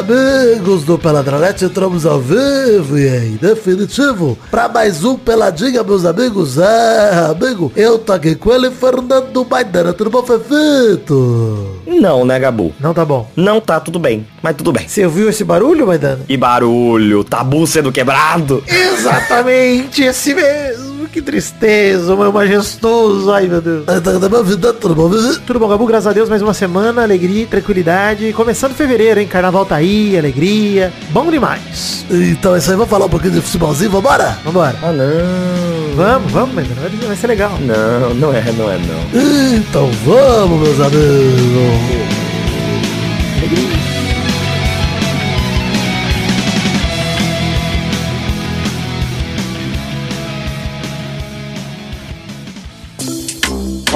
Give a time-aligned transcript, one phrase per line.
[0.00, 6.56] Amigos do Peladronete, entramos ao vivo e em definitivo pra mais um Peladinha, meus amigos.
[6.56, 9.92] É, amigo, eu tô aqui com ele, Fernando Maidana.
[9.92, 11.82] Tudo bom, Fefito?
[11.86, 12.72] Não, né, Gabu?
[12.80, 13.30] Não tá bom.
[13.36, 14.88] Não tá tudo bem, mas tudo bem.
[14.88, 16.24] Você ouviu esse barulho, Maidana?
[16.26, 18.64] E barulho, tabu sendo quebrado.
[18.66, 20.89] Exatamente, esse mesmo.
[21.12, 23.32] Que tristeza, meu majestoso.
[23.32, 23.84] Ai, meu Deus.
[24.80, 25.10] Tudo bom,
[25.44, 25.84] Tudo bom, Gabu?
[25.86, 28.32] Graças a Deus, mais uma semana, alegria, tranquilidade.
[28.32, 29.26] Começando fevereiro, hein?
[29.26, 30.92] Carnaval tá aí, alegria.
[31.10, 32.04] Bom demais.
[32.08, 34.38] Então é isso aí, vamos falar um pouquinho de futebolzinho, vambora?
[34.44, 34.76] Vambora.
[34.82, 35.96] Ah, não.
[35.96, 36.80] Vamos, vamos, Maidana.
[36.80, 37.58] Vai, vai ser legal.
[37.60, 39.56] Não, não é, não é, não.
[39.56, 42.20] Então vamos, meus amigos.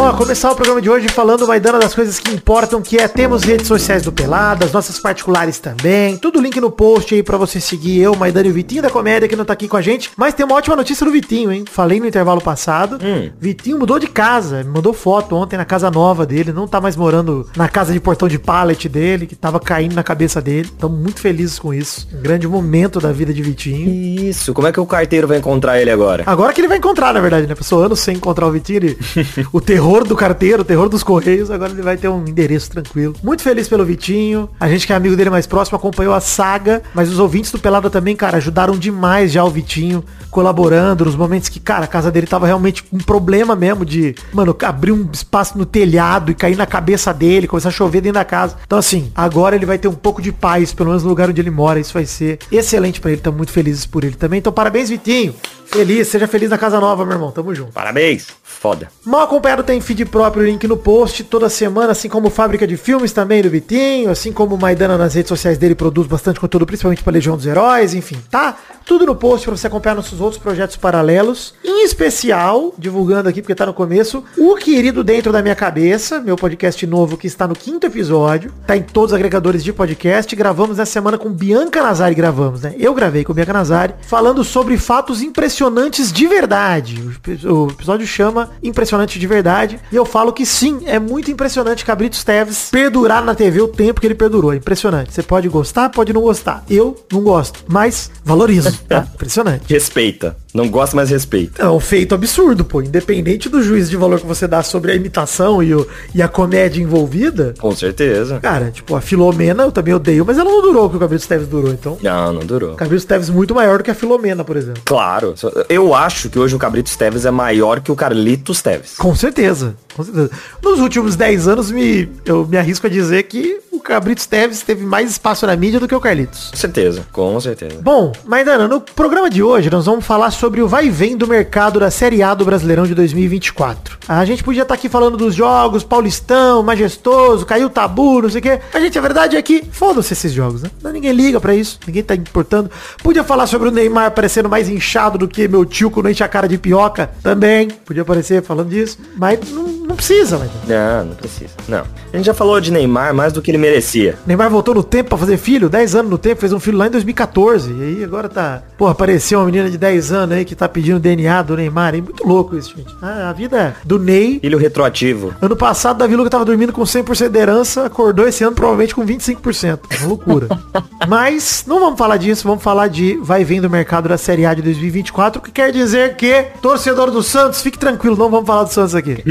[0.04, 3.42] Ó, começar o programa de hoje falando, Maidana, das coisas que importam, que é, temos
[3.42, 8.00] redes sociais do Peladas, nossas particulares também, tudo link no post aí pra você seguir
[8.00, 10.34] eu, Maidana e o Vitinho da Comédia, que não tá aqui com a gente, mas
[10.34, 11.64] tem uma ótima notícia do Vitinho, hein?
[11.70, 13.30] Falei no intervalo passado, Hum.
[13.40, 16.96] Vitinho mudou de casa, me mandou foto ontem na casa nova dele, não tá mais
[16.96, 20.98] morando na casa de portão de pallet dele, que tava caindo na cabeça dele, estamos
[21.00, 23.88] muito felizes com isso, um grande momento da vida de Vitinho.
[24.28, 26.24] Isso, como é que o carteiro vai encontrar ele agora?
[26.26, 27.54] Agora que ele vai encontrar, na verdade, né?
[27.54, 28.76] Passou anos sem encontrar o Vitinho.
[28.76, 28.98] ele-
[29.52, 33.14] o terror do carteiro, terror dos correios, agora ele vai ter um endereço tranquilo.
[33.22, 34.48] Muito feliz pelo Vitinho.
[34.58, 37.58] A gente que é amigo dele mais próximo acompanhou a saga, mas os ouvintes do
[37.58, 42.10] Pelada também, cara, ajudaram demais já o Vitinho, colaborando nos momentos que, cara, a casa
[42.10, 46.56] dele tava realmente um problema mesmo de, mano, abrir um espaço no telhado e cair
[46.56, 48.56] na cabeça dele, começar a chover dentro da casa.
[48.66, 51.40] Então, assim, agora ele vai ter um pouco de paz, pelo menos no lugar onde
[51.40, 51.78] ele mora.
[51.78, 53.20] Isso vai ser excelente pra ele.
[53.20, 54.38] Estamos muito felizes por ele também.
[54.38, 55.34] Então, parabéns, Vitinho.
[55.66, 57.30] Feliz, seja feliz na casa nova, meu irmão.
[57.30, 57.72] Tamo junto.
[57.72, 58.28] Parabéns,
[58.64, 58.88] foda.
[59.04, 63.12] Mal acompanhado tem feed próprio, link no post toda semana, assim como Fábrica de Filmes
[63.12, 67.12] também do Vitinho, assim como Maidana nas redes sociais dele produz bastante conteúdo, principalmente pra
[67.12, 68.56] Legião dos Heróis, enfim, tá?
[68.86, 71.52] Tudo no post pra você acompanhar nossos outros projetos paralelos.
[71.62, 76.36] Em especial, divulgando aqui porque tá no começo, o querido Dentro da Minha Cabeça, meu
[76.36, 80.34] podcast novo que está no quinto episódio, tá em todos os agregadores de podcast.
[80.34, 82.74] Gravamos essa semana com Bianca Nazari, gravamos, né?
[82.78, 86.98] Eu gravei com Bianca Nazari, falando sobre fatos impressionantes de verdade.
[87.44, 89.78] O episódio chama Impressionante de Verdade.
[89.92, 94.00] E eu falo que sim, é muito impressionante Cabritos Teves perdurar na TV o tempo
[94.00, 94.52] que ele perdurou.
[94.52, 95.12] É impressionante.
[95.12, 96.64] Você pode gostar, pode não gostar.
[96.68, 99.06] Eu não gosto, mas valorizo, tá?
[99.14, 99.64] Impressionante.
[99.72, 100.36] Respeita.
[100.54, 101.62] Não gosta, mas respeita.
[101.62, 102.80] É um feito absurdo, pô.
[102.80, 105.84] Independente do juízo de valor que você dá sobre a imitação e, o-
[106.14, 107.54] e a comédia envolvida.
[107.58, 108.38] Com certeza.
[108.40, 111.26] Cara, tipo, a Filomena eu também odeio, mas ela não durou o que o Cabritos
[111.26, 111.72] Teves durou.
[111.72, 112.74] Então, Não, não durou.
[112.76, 114.80] Cabritos Teves muito maior do que a Filomena, por exemplo.
[114.84, 115.34] Claro.
[115.68, 118.96] Eu acho que hoje o Cabrito Teves é maior que o Carlitos Teves.
[118.96, 120.30] Com certeza, com certeza.
[120.62, 124.84] Nos últimos 10 anos, me, eu me arrisco a dizer que o Cabritos Teves teve
[124.84, 126.50] mais espaço na mídia do que o Carlitos.
[126.50, 127.78] Com certeza, com certeza.
[127.82, 131.26] Bom, Maidana, no programa de hoje nós vamos falar sobre o vai e vem do
[131.26, 133.98] mercado da Série A do Brasileirão de 2024.
[134.06, 138.38] A gente podia estar aqui falando dos jogos, Paulistão, Majestoso, caiu o tabu, não sei
[138.38, 138.60] o quê.
[138.72, 140.70] A gente, a verdade é que foda-se esses jogos, né?
[140.92, 142.70] Ninguém liga pra isso, ninguém tá importando.
[143.02, 146.28] Podia falar sobre o Neymar parecendo mais inchado do que meu tio quando enche a
[146.28, 147.68] cara de pioca, também.
[147.70, 150.60] Podia aparecer falando disso, mas não, não precisa, Maidana.
[150.68, 151.50] Não, não precisa.
[151.66, 151.84] Não.
[152.12, 154.18] A gente já falou de Neymar mais do que ele merecia.
[154.26, 156.86] Neymar voltou no tempo pra fazer filho, 10 anos no tempo, fez um filho lá
[156.86, 157.72] em 2014.
[157.72, 158.62] E aí agora tá.
[158.76, 161.94] Pô, apareceu uma menina de 10 anos aí que tá pedindo DNA do Neymar.
[161.94, 162.94] É muito louco isso, gente.
[163.00, 164.40] Ah, a vida do Ney.
[164.40, 165.34] Filho retroativo.
[165.40, 169.04] Ano passado, Davi Luca tava dormindo com 100% de herança, acordou esse ano provavelmente com
[169.04, 169.78] 25%.
[169.90, 170.48] É uma loucura.
[171.08, 174.46] Mas não vamos falar disso, vamos falar de vai e vem do mercado da Série
[174.46, 178.46] A de 2024, o que quer dizer que, torcedor do Santos, fique tranquilo, não vamos
[178.46, 179.22] falar do Santos aqui.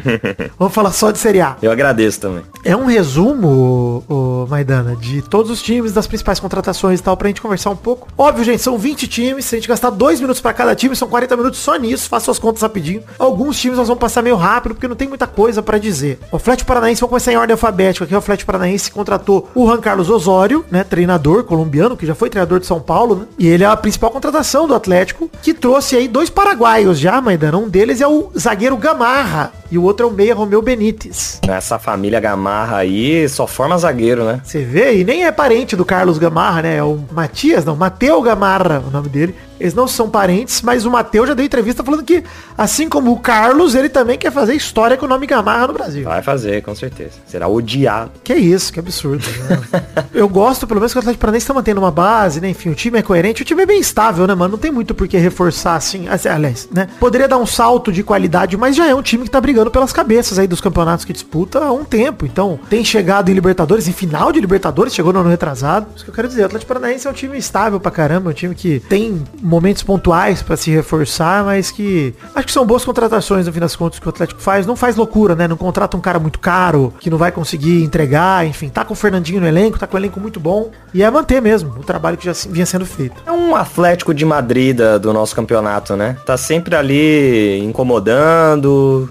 [0.58, 1.56] vamos falar só de Série A.
[1.62, 2.42] Eu agradeço também.
[2.64, 7.28] É um resumo, o, Maidana, de todos os times, das principais contratações e tal, pra
[7.28, 8.08] gente conversar um pouco.
[8.16, 9.44] Óbvio, gente, são 20 times.
[9.44, 12.08] Se a gente gastar dois minutos pra cada time, são 40 minutos só nisso.
[12.08, 13.02] Faça suas contas rapidinho.
[13.18, 16.18] Alguns times nós vamos passar meio rápido, porque não tem muita coisa pra dizer.
[16.32, 18.14] O Atlético Paranaense, vamos começar em ordem alfabética aqui.
[18.14, 22.60] O Atlético Paranaense contratou o Juan Carlos Osório, né, treinador colombiano, que já foi treinador
[22.60, 23.26] de São Paulo, né?
[23.38, 27.58] E ele é a principal contratação do Atlético, que trouxe aí dois paraguaios já, Maidana.
[27.58, 31.40] Um deles é o zagueiro Gamarra e o outro é o meia Romeu Benítez.
[31.46, 34.40] Essa família Gamarra aí só forma zagueiro, né?
[34.44, 36.76] Você vê, e nem é parente do Carlos Gamarra, né?
[36.76, 39.34] É o Matias, não, Mateu Gamarra, o nome dele.
[39.60, 42.22] Eles não são parentes, mas o Matheus já deu entrevista falando que,
[42.56, 46.04] assim como o Carlos, ele também quer fazer história com o nome Gamarra no Brasil.
[46.04, 47.12] Vai fazer, com certeza.
[47.26, 48.12] Será odiado.
[48.22, 49.24] Que isso, que absurdo.
[49.48, 49.84] Né?
[50.14, 52.48] Eu gosto, pelo menos, que o Atlético Paranaense tá mantendo uma base, né?
[52.48, 54.52] Enfim, o time é coerente, o time é bem estável, né, mano?
[54.52, 56.88] Não tem muito por que reforçar, assim, aliás, né?
[56.98, 59.92] Poderia dar um salto de qualidade, mas já é um time que tá brigando pelas
[59.92, 62.26] cabeças aí dos campeonatos que disputa há um tempo.
[62.26, 65.86] Então, tem chegado em Libertadores, em final de Libertadores, chegou no ano retrasado.
[65.94, 66.42] Isso que eu quero dizer.
[66.42, 70.42] O Atlético Paranaense é um time estável pra caramba, um time que tem momentos pontuais
[70.42, 74.06] pra se reforçar, mas que acho que são boas contratações, no fim das contas, que
[74.06, 74.66] o Atlético faz.
[74.66, 75.48] Não faz loucura, né?
[75.48, 78.68] Não contrata um cara muito caro, que não vai conseguir entregar, enfim.
[78.68, 80.70] Tá com o Fernandinho no elenco, tá com um elenco muito bom.
[80.92, 83.22] E é manter mesmo o trabalho que já vinha sendo feito.
[83.26, 86.16] É um Atlético de Madrid do nosso campeonato, né?
[86.26, 89.08] Tá sempre ali incomodando,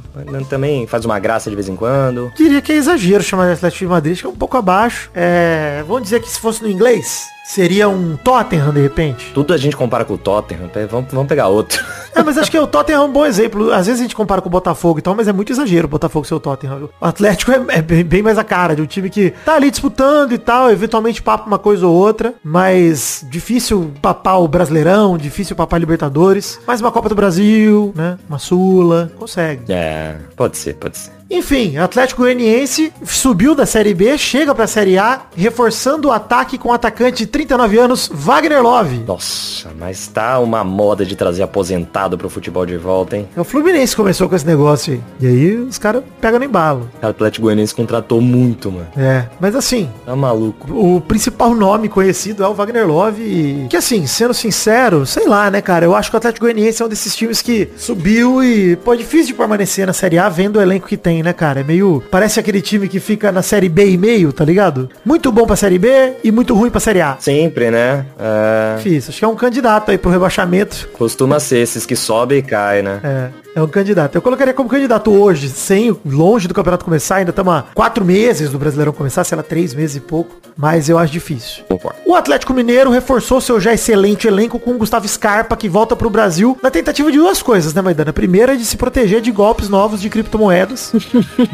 [0.50, 2.32] também faz uma graça de vez em quando.
[2.36, 5.10] Diria que é exagero chamar de Atlético de Madrid, acho que é um pouco abaixo.
[5.16, 9.32] É, vamos dizer que se fosse no inglês, seria um Tottenham de repente.
[9.34, 11.84] Tudo a gente compara com o Tottenham, pe- vamos, vamos pegar outro.
[12.18, 13.72] É, mas acho que o Tottenham é um bom exemplo.
[13.72, 15.88] Às vezes a gente compara com o Botafogo e tal, mas é muito exagero o
[15.88, 16.90] Botafogo ser o Tottenham.
[17.00, 19.70] O Atlético é, é bem, bem mais a cara de um time que tá ali
[19.70, 25.56] disputando e tal, eventualmente papa uma coisa ou outra, mas difícil papar o Brasileirão, difícil
[25.56, 28.18] papar Libertadores, mas uma Copa do Brasil, né?
[28.28, 29.72] Uma Sula, consegue.
[29.72, 31.12] É, pode ser, pode ser.
[31.30, 36.70] Enfim, Atlético Goianiense subiu da Série B, chega pra Série A, reforçando o ataque com
[36.70, 39.04] o atacante de 39 anos, Wagner Love.
[39.06, 43.28] Nossa, mas tá uma moda de trazer aposentado pro futebol de volta, hein?
[43.36, 45.02] É O Fluminense começou com esse negócio aí.
[45.20, 46.90] E aí os caras pegam no embalo.
[47.02, 48.88] O Atlético Goianiense contratou muito, mano.
[48.96, 50.72] É, mas assim, Tá maluco.
[50.74, 53.68] o principal nome conhecido é o Wagner Love e...
[53.70, 55.86] Que assim, sendo sincero, sei lá, né, cara?
[55.86, 58.98] Eu acho que o Atlético Goianiense é um desses times que subiu e, pô, é
[58.98, 61.62] difícil de permanecer na Série A vendo o elenco que tem, né, cara?
[61.62, 62.04] É meio...
[62.12, 64.90] Parece aquele time que fica na Série B e meio, tá ligado?
[65.06, 67.18] Muito bom pra Série B e muito ruim pra Série A.
[67.20, 68.06] Sempre, né?
[68.20, 69.10] É, Difícil.
[69.10, 70.90] Acho que é um candidato aí pro rebaixamento.
[70.94, 73.00] costuma ser esses que sobem e caem, né?
[73.04, 74.14] É, é um candidato.
[74.14, 78.52] Eu colocaria como candidato hoje, sem longe do campeonato começar, ainda estamos há quatro meses
[78.52, 80.36] do Brasileirão começar, sei lá, três meses e pouco.
[80.56, 81.64] Mas eu acho difícil.
[81.68, 81.98] Concordo.
[82.06, 86.08] O Atlético Mineiro reforçou seu já excelente elenco com o Gustavo Scarpa, que volta pro
[86.08, 88.12] Brasil na tentativa de duas coisas, né, Maidana?
[88.12, 90.94] A primeira é de se proteger de golpes novos de criptomoedas.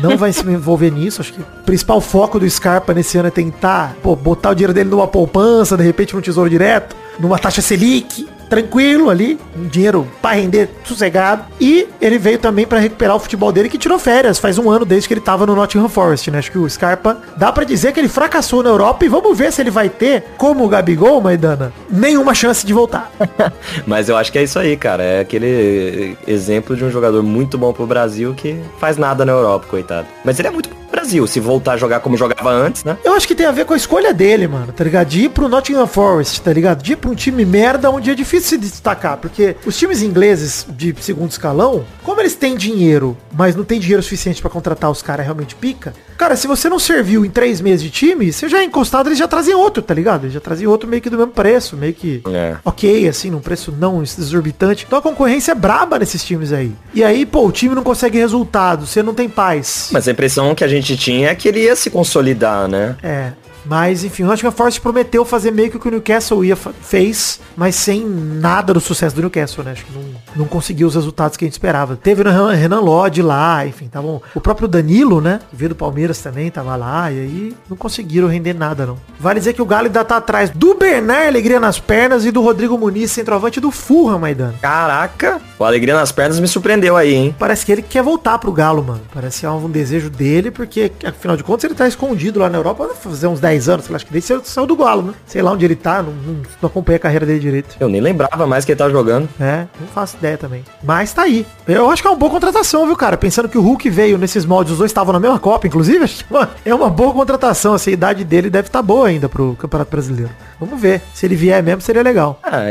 [0.01, 1.21] Não vai se envolver nisso.
[1.21, 4.73] Acho que o principal foco do Scarpa nesse ano é tentar pô, botar o dinheiro
[4.73, 8.27] dele numa poupança, de repente num tesouro direto, numa taxa Selic.
[8.53, 11.43] Tranquilo ali, um dinheiro para render sossegado.
[11.59, 14.37] E ele veio também para recuperar o futebol dele que tirou férias.
[14.37, 16.37] Faz um ano desde que ele tava no Nottingham Forest, né?
[16.37, 19.51] Acho que o Scarpa dá para dizer que ele fracassou na Europa e vamos ver
[19.51, 23.11] se ele vai ter, como o Gabigol, Maidana, nenhuma chance de voltar.
[23.87, 25.01] Mas eu acho que é isso aí, cara.
[25.01, 29.65] É aquele exemplo de um jogador muito bom pro Brasil que faz nada na Europa,
[29.67, 30.05] coitado.
[30.23, 31.25] Mas ele é muito Brasil.
[31.27, 32.95] Se voltar a jogar como jogava antes, né?
[33.03, 35.07] Eu acho que tem a ver com a escolha dele, mano, tá ligado?
[35.07, 36.83] De ir pro Nottingham Forest, tá ligado?
[36.83, 40.65] De ir pra um time merda onde é difícil se destacar, porque os times ingleses
[40.69, 45.01] de segundo escalão, como eles têm dinheiro, mas não tem dinheiro suficiente pra contratar os
[45.01, 48.59] caras realmente pica, cara, se você não serviu em três meses de time, você já
[48.59, 50.25] é encostado, eles já trazem outro, tá ligado?
[50.25, 52.55] Eles já trazem outro meio que do mesmo preço, meio que É.
[52.63, 54.85] ok, assim, num preço não exorbitante.
[54.87, 56.71] Então a concorrência é braba nesses times aí.
[56.93, 59.89] E aí, pô, o time não consegue resultado, você não tem paz.
[59.91, 62.95] Mas a impressão que a gente tinha é que ele ia se consolidar, né?
[63.01, 63.31] É.
[63.65, 67.39] Mas, enfim, o Nottingham Forest prometeu fazer meio que o que o Newcastle ia fez,
[67.55, 69.71] mas sem nada do sucesso do Newcastle, né?
[69.71, 70.03] Acho que não,
[70.35, 71.95] não conseguiu os resultados que a gente esperava.
[71.95, 74.21] Teve o Renan, Lodge lá, enfim, tá bom.
[74.35, 75.39] O próprio Danilo, né?
[75.51, 78.97] Veio do Palmeiras também, tava lá, e aí não conseguiram render nada, não.
[79.19, 82.41] Vale dizer que o Galo ainda tá atrás do Bernard Alegria nas pernas e do
[82.41, 84.55] Rodrigo Muniz, centroavante do Fulham, Maidana.
[84.61, 87.35] Caraca, o Alegria nas Pernas me surpreendeu aí, hein?
[87.37, 89.01] Parece que ele quer voltar pro Galo, mano.
[89.13, 92.57] Parece que é um desejo dele, porque, afinal de contas, ele tá escondido lá na
[92.57, 95.13] Europa fazer uns 10 anos, sei lá, acho que desde saiu, do Galo, né?
[95.25, 97.75] Sei lá onde ele tá, não, não, não acompanhei a carreira dele direito.
[97.79, 99.27] Eu nem lembrava mais que ele tava jogando.
[99.39, 100.63] É, não faço ideia também.
[100.83, 101.45] Mas tá aí.
[101.67, 103.17] Eu acho que é uma boa contratação, viu, cara?
[103.17, 106.05] Pensando que o Hulk veio nesses moldes, os dois estavam na mesma Copa, inclusive,
[106.65, 107.73] é uma- boa contratação.
[107.73, 110.31] Assim, a idade dele deve estar boa ainda pro Campeonato Brasileiro.
[110.59, 111.01] Vamos ver.
[111.13, 112.39] Se ele vier mesmo, seria legal.
[112.43, 112.61] Ah,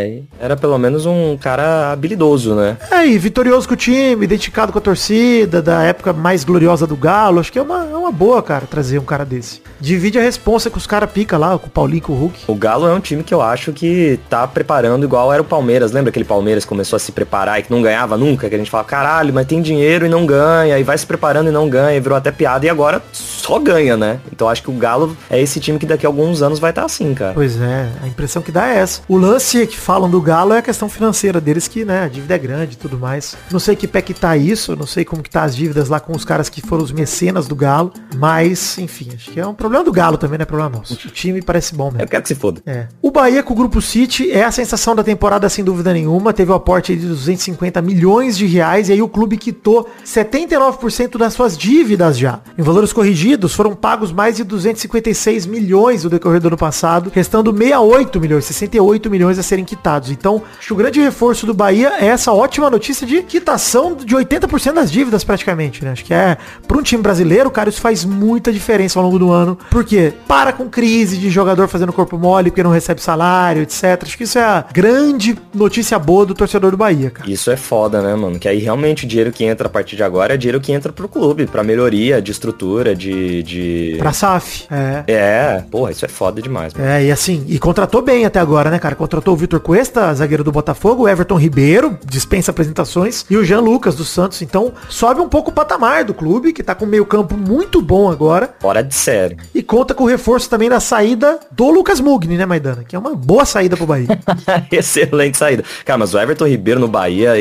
[0.41, 2.77] era pelo menos um cara habilidoso, né?
[2.91, 6.97] É, e vitorioso com o time, identificado com a torcida, da época mais gloriosa do
[6.97, 7.41] Galo.
[7.41, 9.63] Acho que é uma, é uma boa, cara, trazer um cara desse.
[9.81, 12.45] Divide a responsa com os caras pica lá, com o Paulinho, com o Hulk.
[12.47, 15.93] O Galo é um time que eu acho que tá preparando igual era o Palmeiras.
[15.93, 18.49] Lembra aquele Palmeiras que começou a se preparar e que não ganhava nunca?
[18.49, 21.49] Que a gente fala, caralho, mas tem dinheiro e não ganha, e vai se preparando
[21.49, 24.21] e não ganha, e virou até piada, e agora só ganha, né?
[24.33, 26.85] Então acho que o Galo é esse time que daqui a alguns anos vai estar
[26.85, 27.35] assim, cara.
[27.35, 29.03] Pois é, a impressão que dá é essa.
[29.09, 32.35] O lance que falam do Galo é a questão financeira deles, que, né, a dívida
[32.35, 33.37] é grande e tudo mais.
[33.51, 36.01] Não sei que pé que tá isso, não sei como que tá as dívidas lá
[36.01, 37.92] com os caras que foram os mecenas do Galo.
[37.93, 40.95] Galo, mas, enfim, acho que é um problema do Galo também, não é problema nosso.
[40.95, 42.03] O time parece bom mesmo.
[42.03, 42.63] Eu quero que se foda.
[42.67, 42.87] É.
[43.01, 46.33] O Bahia com o Grupo City é a sensação da temporada sem dúvida nenhuma.
[46.33, 51.19] Teve o um aporte de 250 milhões de reais e aí o clube quitou 79%
[51.19, 52.41] das suas dívidas já.
[52.57, 57.53] Em valores corrigidos, foram pagos mais de 256 milhões no decorrer do ano passado, restando
[57.53, 60.11] 68 milhões, 68 milhões a serem quitados.
[60.11, 64.15] Então, acho que o grande reforço do Bahia é essa ótima notícia de quitação de
[64.15, 65.93] 80% das dívidas praticamente, né?
[65.93, 69.33] Acho que é, para um time brasileiro, cara, isso faz muita diferença ao longo do
[69.33, 69.59] ano.
[69.69, 74.01] Porque para com crise de jogador fazendo corpo mole porque não recebe salário, etc.
[74.03, 77.29] Acho que isso é a grande notícia boa do torcedor do Bahia, cara.
[77.29, 78.39] Isso é foda, né, mano?
[78.39, 80.93] Que aí realmente o dinheiro que entra a partir de agora é dinheiro que entra
[80.93, 83.43] pro clube, pra melhoria de estrutura, de...
[83.43, 83.97] de...
[83.99, 85.05] Pra SAF, é.
[85.09, 86.89] É, porra, isso é foda demais, mano.
[86.89, 88.95] É, e assim, e contratou bem até agora, né, cara?
[88.95, 93.61] Contratou o Vitor Cuesta, zagueiro do Botafogo, o Everton Ribeiro, dispensa apresentações, e o Jean
[93.61, 94.41] Lucas do Santos.
[94.41, 98.11] Então, sobe um pouco o patamar do clube, que tá com meio campo muito bom
[98.11, 98.55] agora.
[98.61, 99.37] Fora de sério.
[99.55, 102.85] E conta com o reforço também da saída do Lucas Mugni, né, Maidana?
[102.85, 104.09] Que é uma boa saída pro Bahia.
[104.71, 105.65] Excelente saída.
[105.85, 107.33] Cara, mas o Everton Ribeiro no Bahia,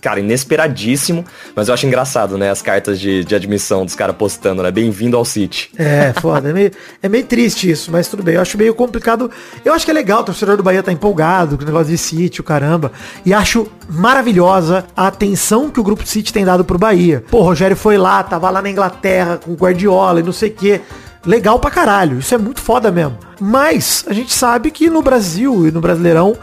[0.00, 1.24] cara, inesperadíssimo.
[1.54, 4.70] Mas eu acho engraçado, né, as cartas de, de admissão dos caras postando, né?
[4.70, 5.70] Bem-vindo ao City.
[5.76, 6.50] É, foda.
[6.50, 6.70] É meio,
[7.02, 8.36] é meio triste isso, mas tudo bem.
[8.36, 9.30] Eu acho meio complicado.
[9.64, 11.98] Eu acho que é legal, o torcedor do Bahia tá empolgado com o negócio de
[11.98, 12.92] City, o caramba.
[13.24, 17.24] E acho maravilhosa a atenção que o Grupo City tem dado pro Bahia.
[17.30, 20.54] Pô, o Rogério foi lá, tava lá na Inglaterra com Guardiola e não sei o
[20.54, 20.80] quê
[21.26, 22.18] legal pra caralho.
[22.18, 23.18] Isso é muito foda mesmo.
[23.40, 26.36] Mas a gente sabe que no Brasil e no Brasileirão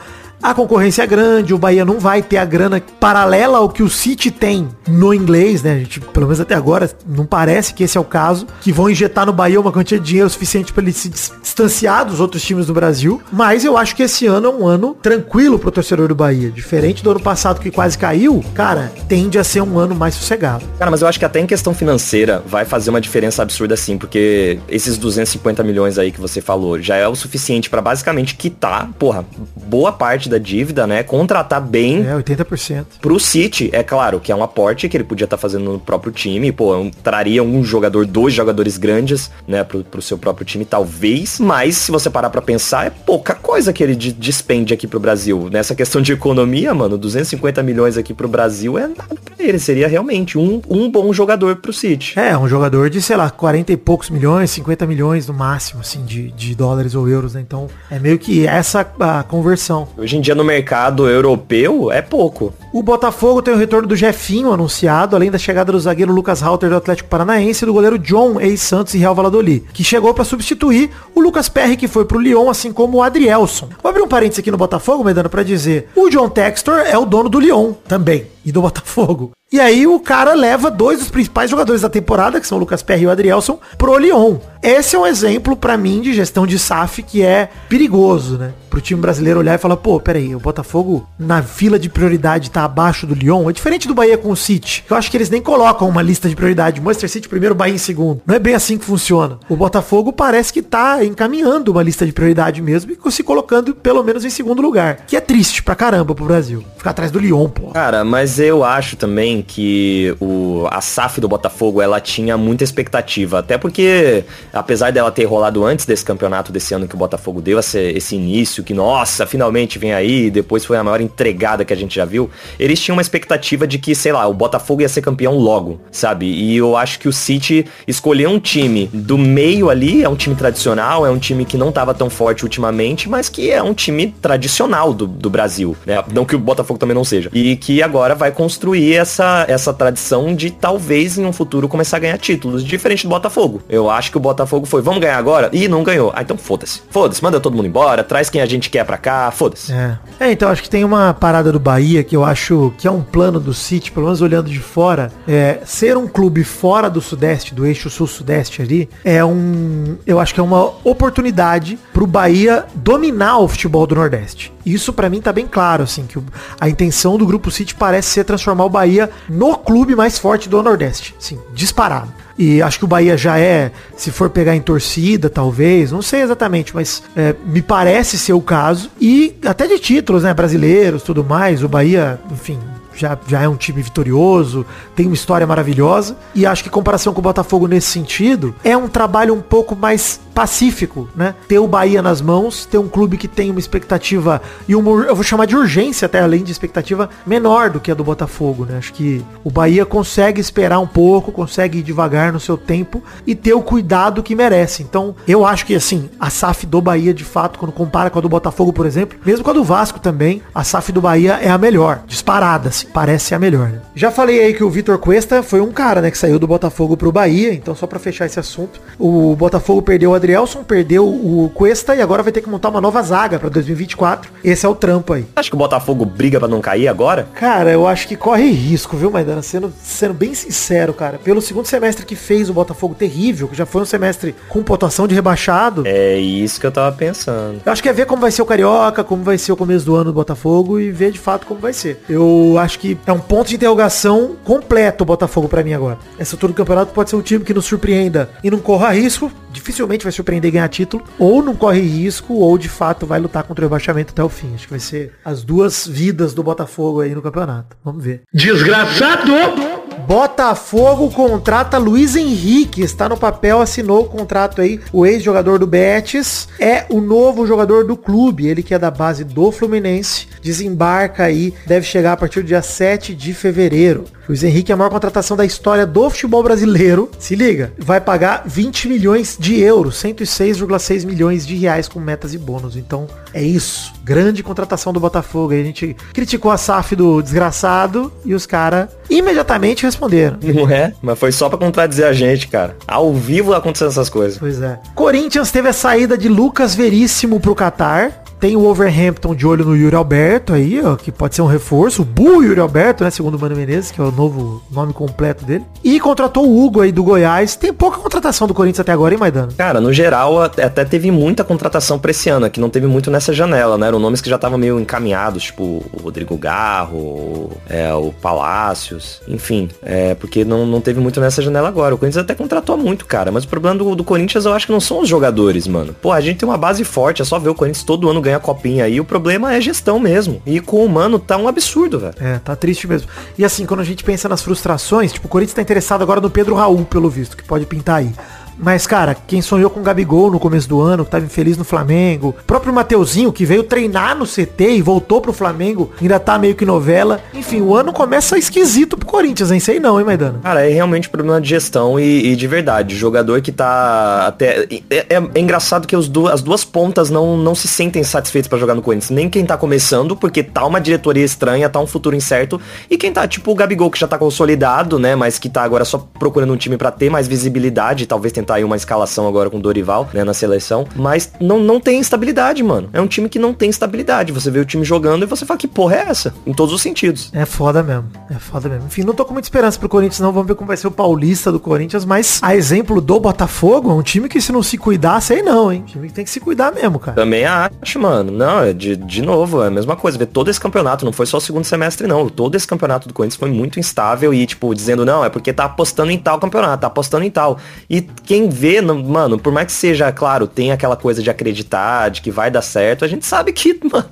[0.45, 3.89] a concorrência é grande, o Bahia não vai ter a grana paralela ao que o
[3.89, 5.73] City tem no inglês, né?
[5.73, 8.87] A gente, pelo menos até agora, não parece que esse é o caso, que vão
[8.87, 12.67] injetar no Bahia uma quantia de dinheiro suficiente para ele se distanciar dos outros times
[12.67, 13.19] do Brasil.
[13.33, 16.51] Mas eu acho que esse ano é um ano tranquilo pro torcedor do Bahia.
[16.51, 20.63] Diferente do ano passado que quase caiu, cara, tende a ser um ano mais sossegado.
[20.77, 23.97] Cara, mas eu acho que até em questão financeira vai fazer uma diferença absurda assim,
[23.97, 28.91] porque esses 250 milhões aí que você falou já é o suficiente para basicamente quitar,
[28.99, 29.25] porra,
[29.65, 31.03] boa parte da dívida, né?
[31.03, 32.05] Contratar bem.
[32.05, 32.85] É, 80%.
[33.01, 35.79] Pro City, é claro, que é um aporte que ele podia estar tá fazendo no
[35.79, 36.51] próprio time.
[36.51, 39.63] Pô, um, traria um jogador, dois jogadores grandes, né?
[39.63, 41.39] Pro, pro seu próprio time, talvez.
[41.39, 45.49] Mas, se você parar pra pensar, é pouca coisa que ele despende aqui pro Brasil.
[45.51, 49.59] Nessa questão de economia, mano, 250 milhões aqui pro Brasil é nada pra ele.
[49.59, 52.19] Seria realmente um, um bom jogador pro City.
[52.19, 56.03] É, um jogador de, sei lá, 40 e poucos milhões, 50 milhões no máximo, assim,
[56.03, 57.41] de, de dólares ou euros, né?
[57.41, 59.87] Então, é meio que essa a conversão.
[59.97, 62.53] Hoje em dia no mercado europeu é pouco.
[62.73, 66.69] O Botafogo tem o retorno do Jefinho anunciado, além da chegada do zagueiro Lucas Halter
[66.69, 70.89] do Atlético Paranaense e do goleiro John, ex-Santos e Real Valladolid, que chegou para substituir
[71.13, 73.69] o Lucas Perry, que foi pro Lyon, assim como o Adrielson.
[73.81, 76.97] Vou abrir um parênteses aqui no Botafogo, me dando para dizer, o John Textor é
[76.97, 79.31] o dono do Lyon também, e do Botafogo.
[79.55, 82.83] E aí o cara leva dois dos principais jogadores da temporada, que são o Lucas
[82.83, 84.35] Perry e o Adrielson, pro Lyon.
[84.61, 88.51] Esse é um exemplo para mim de gestão de SAF que é perigoso, né?
[88.67, 92.65] Pro time brasileiro olhar e falar, pô, peraí, o Botafogo na fila de prioridade tá
[92.65, 93.47] abaixo do Lyon.
[93.47, 94.83] É diferente do Bahia com o City.
[94.89, 96.81] Eu acho que eles nem colocam uma lista de prioridade.
[96.81, 98.23] Manchester City primeiro, Bahia em segundo.
[98.25, 99.37] Não é bem assim que funciona.
[99.47, 104.03] O Botafogo parece que tá encaminhando uma lista de prioridade mesmo e se colocando pelo
[104.03, 105.05] menos em segundo lugar.
[105.05, 106.65] Que é triste pra caramba pro Brasil.
[106.75, 107.67] Ficar atrás do Lyon, pô.
[107.67, 113.39] Cara, mas eu acho também que o, a SAF do Botafogo, ela tinha muita expectativa.
[113.39, 117.59] Até porque, apesar dela ter rolado antes desse campeonato desse ano que o Botafogo deu,
[117.59, 121.75] esse, esse início, que nossa, finalmente vem aí, depois foi a maior entregada que a
[121.75, 125.01] gente já viu, eles tinham uma expectativa de que, sei lá, o Botafogo ia ser
[125.01, 126.25] campeão logo, sabe?
[126.25, 130.35] E eu acho que o City escolheu um time do meio ali, é um time
[130.35, 134.13] tradicional, é um time que não tava tão forte ultimamente, mas que é um time
[134.21, 136.03] tradicional do, do Brasil, né?
[136.13, 137.29] Não que o Botafogo também não seja.
[137.33, 141.99] E que agora vai construir essa, essa tradição de talvez em um futuro começar a
[141.99, 143.61] ganhar títulos, diferente do Botafogo.
[143.69, 145.49] Eu acho que o Botafogo foi, vamos ganhar agora?
[145.51, 146.11] E não ganhou.
[146.15, 146.81] Ah, então foda-se.
[146.89, 149.71] Foda-se, manda todo mundo embora, traz quem a gente quer pra cá, foda-se.
[149.71, 149.97] É.
[150.19, 153.01] é, então acho que tem uma parada do Bahia que eu acho que é um
[153.01, 157.53] plano do City, pelo menos olhando de fora, é ser um clube fora do Sudeste,
[157.53, 163.39] do eixo Sul-Sudeste ali, é um, eu acho que é uma oportunidade pro Bahia dominar
[163.39, 164.53] o futebol do Nordeste.
[164.65, 166.17] Isso para mim tá bem claro, assim, que
[166.59, 170.61] a intenção do Grupo City parece ser transformar o Bahia no clube mais forte do
[170.61, 171.15] Nordeste.
[171.19, 172.11] Sim, disparado.
[172.37, 176.21] E acho que o Bahia já é, se for pegar em torcida, talvez, não sei
[176.21, 178.91] exatamente, mas é, me parece ser o caso.
[178.99, 182.59] E até de títulos, né, brasileiros, tudo mais, o Bahia, enfim,
[182.95, 186.17] já, já é um time vitorioso, tem uma história maravilhosa.
[186.33, 190.19] E acho que comparação com o Botafogo nesse sentido, é um trabalho um pouco mais
[190.35, 191.33] pacífico, né?
[191.47, 195.15] Ter o Bahia nas mãos, ter um clube que tem uma expectativa e uma, eu
[195.15, 198.77] vou chamar de urgência até além de expectativa menor do que a do Botafogo, né?
[198.77, 203.33] Acho que o Bahia consegue esperar um pouco, consegue ir devagar no seu tempo e
[203.33, 204.83] ter o cuidado que merece.
[204.83, 208.21] Então, eu acho que assim, a SAF do Bahia de fato, quando compara com a
[208.21, 211.49] do Botafogo, por exemplo, mesmo com a do Vasco também, a SAF do Bahia é
[211.49, 213.81] a melhor, disparada, assim, parece a melhor, né?
[213.95, 216.97] Já falei aí que o Vitor Cuesta foi um cara, né, que saiu do Botafogo
[216.97, 221.51] pro Bahia, então só para fechar esse assunto, o Botafogo perdeu o Adrielson, perdeu o
[221.53, 224.31] Cuesta e agora vai ter que montar uma nova zaga para 2024.
[224.43, 225.25] Esse é o trampo aí.
[225.35, 227.27] Acho que o Botafogo briga para não cair agora?
[227.35, 229.43] Cara, eu acho que corre risco, viu, Maidana?
[229.43, 231.19] Sendo, sendo bem sincero, cara.
[231.19, 235.07] Pelo segundo semestre que fez o Botafogo terrível, que já foi um semestre com pontuação
[235.07, 235.83] de rebaixado.
[235.85, 237.61] É isso que eu tava pensando.
[237.63, 239.85] Eu acho que é ver como vai ser o Carioca, como vai ser o começo
[239.85, 242.03] do ano do Botafogo e ver de fato como vai ser.
[242.09, 245.99] Eu acho que é um ponto de interrogação completo o Botafogo para mim agora.
[246.17, 249.31] Essa altura do campeonato pode ser um time que nos surpreenda e não corra risco,
[249.51, 253.43] dificilmente vai surpreender e ganhar título, ou não corre risco, ou de fato vai lutar
[253.43, 254.53] contra o rebaixamento até o fim.
[254.55, 257.77] Acho que vai ser as duas vidas do Botafogo aí no campeonato.
[257.83, 258.23] Vamos ver.
[258.33, 259.84] Desgraçado!
[260.05, 264.79] Botafogo contrata Luiz Henrique, está no papel, assinou o contrato aí.
[264.93, 269.23] O ex-jogador do Betis é o novo jogador do clube, ele que é da base
[269.23, 274.03] do Fluminense, desembarca aí, deve chegar a partir do dia 7 de fevereiro.
[274.29, 277.09] Luiz Henrique é a maior contratação da história do futebol brasileiro.
[277.17, 282.37] Se liga, vai pagar 20 milhões de euros, 106,6 milhões de reais com metas e
[282.37, 282.75] bônus.
[282.75, 283.91] Então, é isso.
[284.05, 285.51] Grande contratação do Botafogo.
[285.51, 290.37] Aí a gente criticou a SAF do desgraçado e os caras imediatamente responderam.
[290.43, 290.93] Não é?
[291.01, 292.77] Mas foi só pra contradizer a gente, cara.
[292.87, 294.37] Ao vivo acontecendo essas coisas.
[294.37, 294.79] Pois é.
[294.93, 298.23] Corinthians teve a saída de Lucas Veríssimo pro Qatar.
[298.39, 302.01] Tem o Overhampton de olho no Yuri Alberto aí, ó, que pode ser um reforço.
[302.01, 305.45] O burro Yuri Alberto, né, segundo o Mano Menezes, que é o novo nome completo
[305.45, 305.65] dele.
[305.83, 307.55] E contratou o Hugo aí do Goiás.
[307.55, 309.53] Tem pouca contratação do Corinthians até agora, hein, Maidano?
[309.57, 313.33] Cara, no geral, até teve muita contratação pra esse ano, que não teve muito nessa
[313.33, 313.87] janela, né?
[313.87, 319.69] Eram nomes que já estavam meio encaminhados, tipo o Rodrigo Garro, é, o Palácios, enfim.
[319.81, 321.95] É, porque não, não teve muito nessa janela agora.
[321.95, 323.31] O Corinthians até contratou muito, cara.
[323.31, 325.95] Mas o problema do, do Corinthians eu acho que não são os jogadores, mano.
[326.01, 328.39] Pô, a gente tem uma base forte, é só ver o Corinthians todo ano ganhar
[328.39, 328.99] copinha aí.
[328.99, 330.41] O problema é gestão mesmo.
[330.45, 332.15] E com o Mano tá um absurdo, velho.
[332.19, 333.07] É, tá triste mesmo.
[333.37, 336.29] E assim, quando a gente pensa nas frustrações, tipo, o Corinthians tá interessado agora no
[336.29, 338.11] Pedro Raul, pelo visto, que pode pintar aí.
[338.57, 341.63] Mas, cara, quem sonhou com o Gabigol no começo do ano, que tava infeliz no
[341.63, 346.55] Flamengo, próprio Mateuzinho, que veio treinar no CT e voltou pro Flamengo, ainda tá meio
[346.55, 347.19] que novela.
[347.33, 349.59] Enfim, o ano começa esquisito pro Corinthians, hein?
[349.59, 350.39] Sei não, hein, Maidano?
[350.41, 352.95] Cara, é realmente problema de gestão e, e de verdade.
[352.95, 354.67] Jogador que tá até.
[354.89, 358.57] É, é- é engraçado que du- as duas pontas não, não se sentem satisfeitos pra
[358.57, 359.09] jogar no Corinthians.
[359.09, 362.59] Nem quem tá começando, porque tá uma diretoria estranha, tá um futuro incerto.
[362.89, 365.15] E quem tá, tipo o Gabigol, que já tá consolidado, né?
[365.15, 368.63] Mas que tá agora só procurando um time pra ter mais visibilidade, talvez tentar aí
[368.63, 370.87] uma escalação agora com o Dorival, né, na seleção.
[370.95, 372.89] Mas não, não tem estabilidade, mano.
[372.93, 374.31] É um time que não tem estabilidade.
[374.31, 376.33] Você vê o time jogando e você fala, que porra é essa?
[376.45, 377.29] Em todos os sentidos.
[377.33, 378.05] É foda mesmo.
[378.29, 378.85] É foda mesmo.
[378.85, 380.31] Enfim, não tô com muita esperança pro Corinthians, não.
[380.31, 382.05] Vamos ver como vai ser o paulista do Corinthians.
[382.05, 385.71] Mas, a exemplo do Botafogo, é um time que se não se cuidar, sei não,
[385.71, 385.81] hein?
[385.81, 387.15] Um time que tem que se cuidar mesmo, cara.
[387.15, 388.31] Também acho, mano.
[388.31, 390.17] Não, é de, de novo, é a mesma coisa.
[390.17, 392.27] Ver todo esse campeonato, não foi só o segundo semestre, não.
[392.29, 395.65] Todo esse campeonato do Corinthians foi muito instável e, tipo, dizendo, não, é porque tá
[395.65, 397.57] apostando em tal campeonato, tá apostando em tal.
[397.89, 402.09] E quem vê, não- mano, por mais que seja, claro, tem aquela coisa de acreditar,
[402.09, 404.05] de que vai dar certo, a gente sabe que, mano,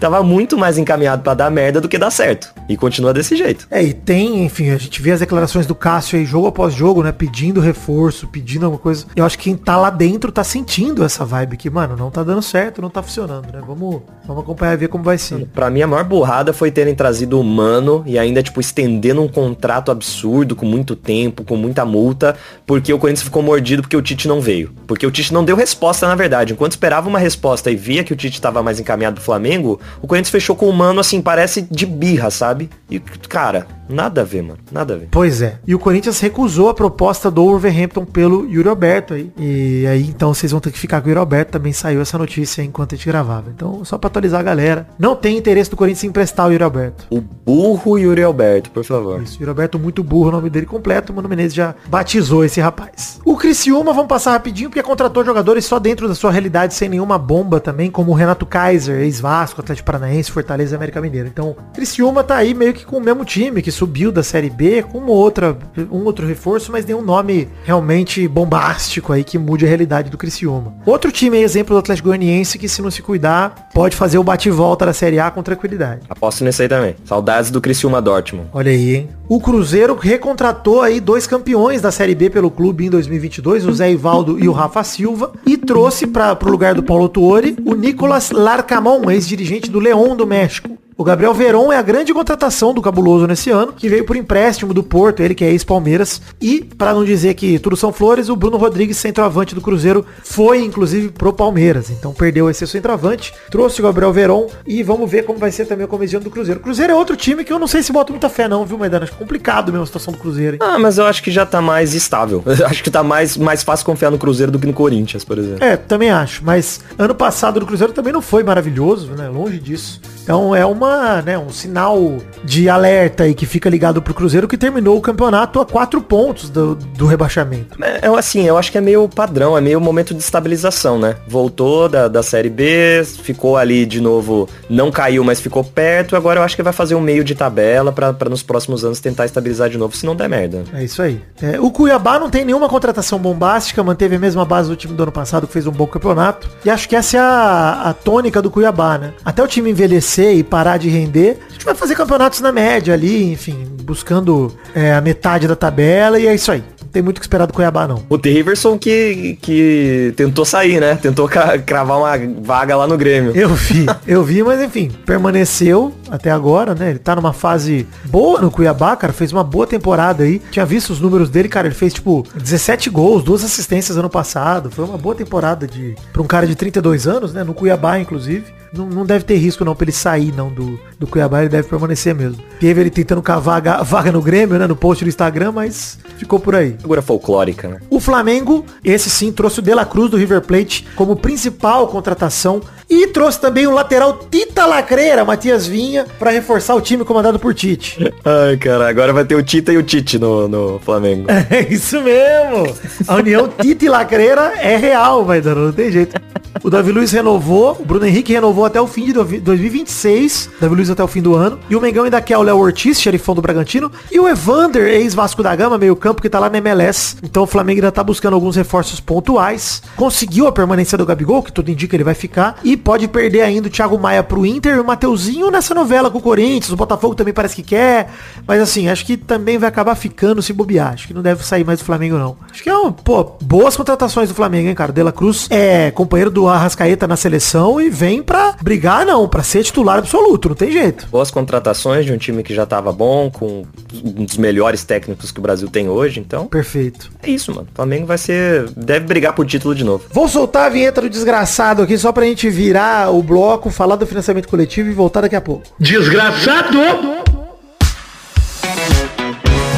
[0.00, 2.52] tava muito mais encaminhado pra dar merda do que dar certo.
[2.68, 3.66] E continua desse jeito.
[3.70, 7.02] É, e tem, enfim, a gente vê as declarações do Cássio aí, jogo após jogo,
[7.02, 7.12] né?
[7.12, 9.06] Pedindo reforço, pedindo alguma coisa.
[9.14, 12.22] Eu acho que quem tá lá dentro tá sentindo essa vibe que, mano, não tá
[12.22, 13.60] dando certo, não tá funcionando, né?
[13.66, 15.46] Vamos, vamos acompanhar e ver como vai ser.
[15.54, 19.28] Pra mim, a maior burrada foi terem trazido o Mano e ainda, tipo, estendendo um
[19.28, 22.36] contrato absurdo, com muito tempo, com muita multa,
[22.66, 24.70] porque o Corinthians ficou mordido porque o Tite não veio.
[24.86, 26.52] Porque o Tite não deu resposta, na verdade.
[26.52, 30.06] Enquanto esperava uma resposta e via que o Tite tava mais encaminhado pro Flamengo, o
[30.06, 32.68] Corinthians fechou com o Mano, assim, parece de birra, sabe?
[32.90, 34.58] E, cara, nada a ver, mano.
[34.70, 35.08] Nada a ver.
[35.10, 35.58] Pois é.
[35.66, 39.32] E o Corinthians recusou a proposta do Wolverhampton pelo Yuri Alberto aí.
[39.38, 41.52] E aí, então, vocês vão ter que ficar com o Yuri Alberto.
[41.52, 43.50] Também saiu essa notícia aí enquanto a gente gravava.
[43.54, 44.86] Então, só pra atualizar a galera.
[44.98, 47.06] Não tem interesse do Corinthians em emprestar o Yuri Alberto.
[47.10, 49.22] O burro Yuri Alberto, por favor.
[49.22, 51.12] Isso, Yuri Alberto muito burro, o nome dele completo.
[51.12, 53.20] O Mano Menezes já batizou esse rapaz.
[53.24, 57.16] O Criciúma, vamos passar rapidinho, porque contratou jogadores só dentro da sua realidade, sem nenhuma
[57.16, 61.26] bomba também, como o Renato Kaiser, ex-Vasco, Atlético Paranaense, Fortaleza e América Mineira.
[61.26, 64.82] Então, Criciúma tá aí meio que com o mesmo time, que subiu da Série B,
[64.82, 65.56] com uma outra,
[65.90, 70.74] um outro reforço, mas nenhum nome realmente bombástico aí que mude a realidade do Criciúma.
[70.84, 74.22] Outro time aí, exemplo do Atlético Goianiense, que se não se cuidar, pode fazer o
[74.22, 76.02] bate-volta da Série A com tranquilidade.
[76.10, 76.94] Aposto nisso aí também.
[77.06, 78.50] Saudades do Criciúma Dortmund.
[78.52, 79.08] Olha aí, hein?
[79.28, 83.45] O Cruzeiro recontratou aí dois campeões da Série B pelo clube em 2022.
[83.46, 87.08] Dois, o Zé Ivaldo e o Rafa Silva, e trouxe para o lugar do Paulo
[87.08, 90.76] Tuori o Nicolas Larcamon, ex-dirigente do León do México.
[90.98, 94.72] O Gabriel Veron é a grande contratação do Cabuloso nesse ano, que veio por empréstimo
[94.72, 96.22] do Porto, ele que é ex-Palmeiras.
[96.40, 100.64] E, para não dizer que tudo são flores, o Bruno Rodrigues, centroavante do Cruzeiro, foi
[100.64, 101.90] inclusive pro Palmeiras.
[101.90, 105.84] Então perdeu esse centroavante, trouxe o Gabriel Veron e vamos ver como vai ser também
[105.84, 106.60] o começo do Cruzeiro.
[106.60, 109.04] Cruzeiro é outro time que eu não sei se bota muita fé não, viu, Maidana?
[109.04, 110.54] Acho complicado mesmo a situação do Cruzeiro.
[110.54, 110.60] Hein?
[110.62, 112.42] Ah, mas eu acho que já tá mais estável.
[112.58, 115.36] Eu acho que tá mais, mais fácil confiar no Cruzeiro do que no Corinthians, por
[115.36, 115.62] exemplo.
[115.62, 116.42] É, também acho.
[116.42, 119.28] Mas ano passado do Cruzeiro também não foi maravilhoso, né?
[119.28, 120.00] Longe disso.
[120.26, 124.58] Então é uma, né, um sinal de alerta aí que fica ligado pro Cruzeiro que
[124.58, 127.78] terminou o campeonato a quatro pontos do, do rebaixamento.
[127.80, 131.14] É, assim, eu acho que é meio padrão, é meio momento de estabilização, né?
[131.28, 136.16] Voltou da, da Série B, ficou ali de novo, não caiu, mas ficou perto.
[136.16, 139.26] Agora eu acho que vai fazer um meio de tabela para nos próximos anos tentar
[139.26, 140.64] estabilizar de novo, se não der merda.
[140.74, 141.22] É isso aí.
[141.40, 145.04] É, o Cuiabá não tem nenhuma contratação bombástica, manteve a mesma base do time do
[145.04, 146.50] ano passado, que fez um bom campeonato.
[146.64, 149.12] E acho que essa é a, a tônica do Cuiabá, né?
[149.24, 152.94] Até o time envelhecer e parar de render, a gente vai fazer campeonatos na média
[152.94, 156.62] ali, enfim, buscando é, a metade da tabela e é isso aí.
[156.80, 158.02] Não tem muito que esperar do Cuiabá, não.
[158.08, 160.94] O Daverson que, que tentou sair, né?
[160.96, 163.32] Tentou cravar uma vaga lá no Grêmio.
[163.36, 166.90] Eu vi, eu vi, mas enfim, permaneceu até agora, né?
[166.90, 170.40] Ele tá numa fase boa no Cuiabá, cara, fez uma boa temporada aí.
[170.50, 174.70] Tinha visto os números dele, cara, ele fez tipo 17 gols, duas assistências ano passado.
[174.70, 177.42] Foi uma boa temporada de para um cara de 32 anos, né?
[177.42, 178.54] No Cuiabá, inclusive.
[178.72, 181.68] Não, não deve ter risco não pra ele sair não do, do Cuiabá, ele deve
[181.68, 182.42] permanecer mesmo.
[182.60, 186.38] Teve ele tentando cavar vaga, vaga no Grêmio, né, no post do Instagram, mas ficou
[186.40, 186.76] por aí.
[186.78, 187.78] Figura folclórica, né?
[187.88, 192.60] O Flamengo, esse sim, trouxe o De La Cruz do River Plate como principal contratação
[192.88, 197.54] e trouxe também o lateral Tita Lacreira, Matias Vinha, para reforçar o time comandado por
[197.54, 198.12] Tite.
[198.24, 201.26] Ai, cara, agora vai ter o Tita e o Tite no, no Flamengo.
[201.48, 202.74] É isso mesmo.
[203.06, 206.20] A união Tita e Lacreira é real, vai dando, não tem jeito.
[206.62, 210.90] O Davi Luiz renovou, o Bruno Henrique renovou até o fim de 2026, Davi Luiz
[210.90, 211.58] até o fim do ano.
[211.70, 213.90] E o Mengão ainda quer o Léo Ortiz, xerifão do Bragantino.
[214.10, 217.16] E o Evander, ex-Vasco da Gama, meio campo, que tá lá na MLS.
[217.22, 219.82] Então o Flamengo ainda tá buscando alguns reforços pontuais.
[219.94, 222.58] Conseguiu a permanência do Gabigol, que tudo indica que ele vai ficar.
[222.64, 226.18] E pode perder ainda o Thiago Maia pro Inter e o Mateuzinho nessa novela com
[226.18, 226.72] o Corinthians.
[226.72, 228.10] O Botafogo também parece que quer.
[228.46, 230.94] Mas assim, acho que também vai acabar ficando se bobear.
[230.94, 232.36] Acho que não deve sair mais do Flamengo, não.
[232.50, 234.92] Acho que é um, pô, boas contratações do Flamengo, hein, cara.
[234.92, 239.42] De La Cruz é companheiro do Arrascaeta na seleção e vem pra brigar, não, pra
[239.42, 241.06] ser titular absoluto, não tem jeito.
[241.08, 245.38] Boas contratações de um time que já tava bom, com um dos melhores técnicos que
[245.38, 246.46] o Brasil tem hoje, então.
[246.46, 247.10] Perfeito.
[247.22, 247.68] É isso, mano.
[247.72, 248.70] O Flamengo vai ser.
[248.76, 250.04] Deve brigar por título de novo.
[250.10, 254.06] Vou soltar a vinheta do desgraçado aqui só pra gente virar o bloco, falar do
[254.06, 255.64] financiamento coletivo e voltar daqui a pouco.
[255.78, 256.78] Desgraçado!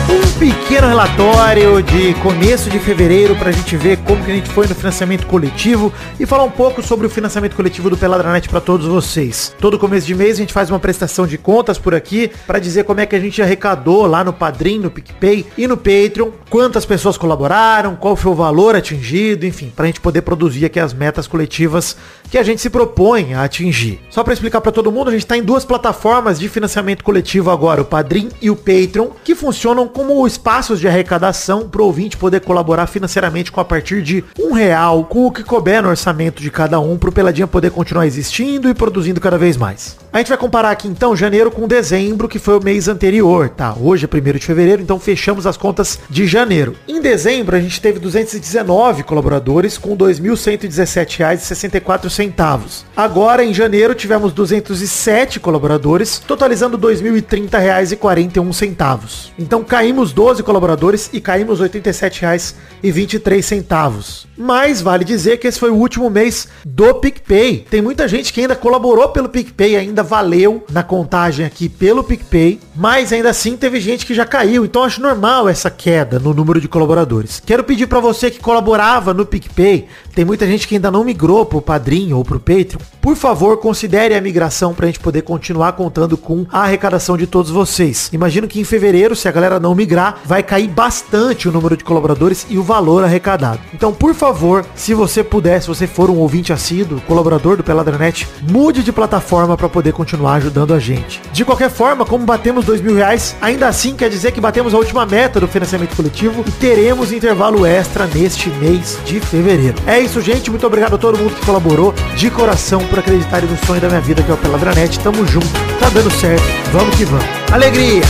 [0.08, 4.68] Um pequeno relatório de começo de fevereiro pra gente ver como que a gente foi
[4.68, 8.86] no financiamento coletivo e falar um pouco sobre o financiamento coletivo do Peladranet pra todos
[8.86, 9.52] vocês.
[9.60, 12.84] Todo começo de mês a gente faz uma prestação de contas por aqui pra dizer
[12.84, 16.86] como é que a gente arrecadou lá no Padrim, no PicPay e no Patreon, quantas
[16.86, 21.26] pessoas colaboraram, qual foi o valor atingido, enfim, pra gente poder produzir aqui as metas
[21.26, 21.96] coletivas
[22.30, 24.00] que a gente se propõe a atingir.
[24.10, 27.50] Só pra explicar pra todo mundo, a gente tá em duas plataformas de financiamento coletivo
[27.50, 32.16] agora, o Padrim e o Patreon, que funcionam como espaços de arrecadação para o ouvinte
[32.16, 36.42] poder colaborar financeiramente com a partir de um real, com o que couber no orçamento
[36.42, 39.96] de cada um, para o Peladinha poder continuar existindo e produzindo cada vez mais.
[40.10, 43.74] A gente vai comparar aqui então janeiro com dezembro, que foi o mês anterior, tá?
[43.78, 46.74] Hoje é 1 de fevereiro, então fechamos as contas de janeiro.
[46.88, 52.84] Em dezembro a gente teve 219 colaboradores com R$ 2.117,64.
[52.96, 59.32] Agora em janeiro tivemos 207 colaboradores, totalizando R$ 2.030,41.
[59.38, 64.26] Então caímos 12 colaboradores e caímos R$ 87,23.
[64.38, 67.66] Mas vale dizer que esse foi o último mês do PicPay.
[67.68, 72.58] Tem muita gente que ainda colaborou pelo PicPay, ainda valeu na contagem aqui pelo PicPay,
[72.74, 74.64] mas ainda assim teve gente que já caiu.
[74.64, 77.40] Então acho normal essa queda no número de colaboradores.
[77.44, 81.46] Quero pedir para você que colaborava no PicPay, tem muita gente que ainda não migrou
[81.46, 82.80] pro Padrinho ou pro Patreon.
[83.00, 87.50] Por favor, considere a migração pra gente poder continuar contando com a arrecadação de todos
[87.50, 88.10] vocês.
[88.12, 91.84] Imagino que em fevereiro, se a galera não migrar, vai cair bastante o número de
[91.84, 93.60] colaboradores e o valor arrecadado.
[93.72, 98.28] Então, por favor, se você puder, se você for um ouvinte assíduo, colaborador do Peladranet,
[98.50, 101.20] mude de plataforma para poder continuar ajudando a gente.
[101.32, 104.78] De qualquer forma, como batemos dois mil reais, ainda assim quer dizer que batemos a
[104.78, 109.76] última meta do financiamento coletivo e teremos intervalo extra neste mês de fevereiro.
[109.86, 110.50] É isso, gente.
[110.50, 114.00] Muito obrigado a todo mundo que colaborou de coração por acreditarem no sonho da minha
[114.00, 114.98] vida, que é o Peladranet.
[115.00, 115.48] Tamo junto,
[115.80, 116.44] tá dando certo.
[116.72, 117.24] Vamos que vamos.
[117.52, 118.02] Alegria!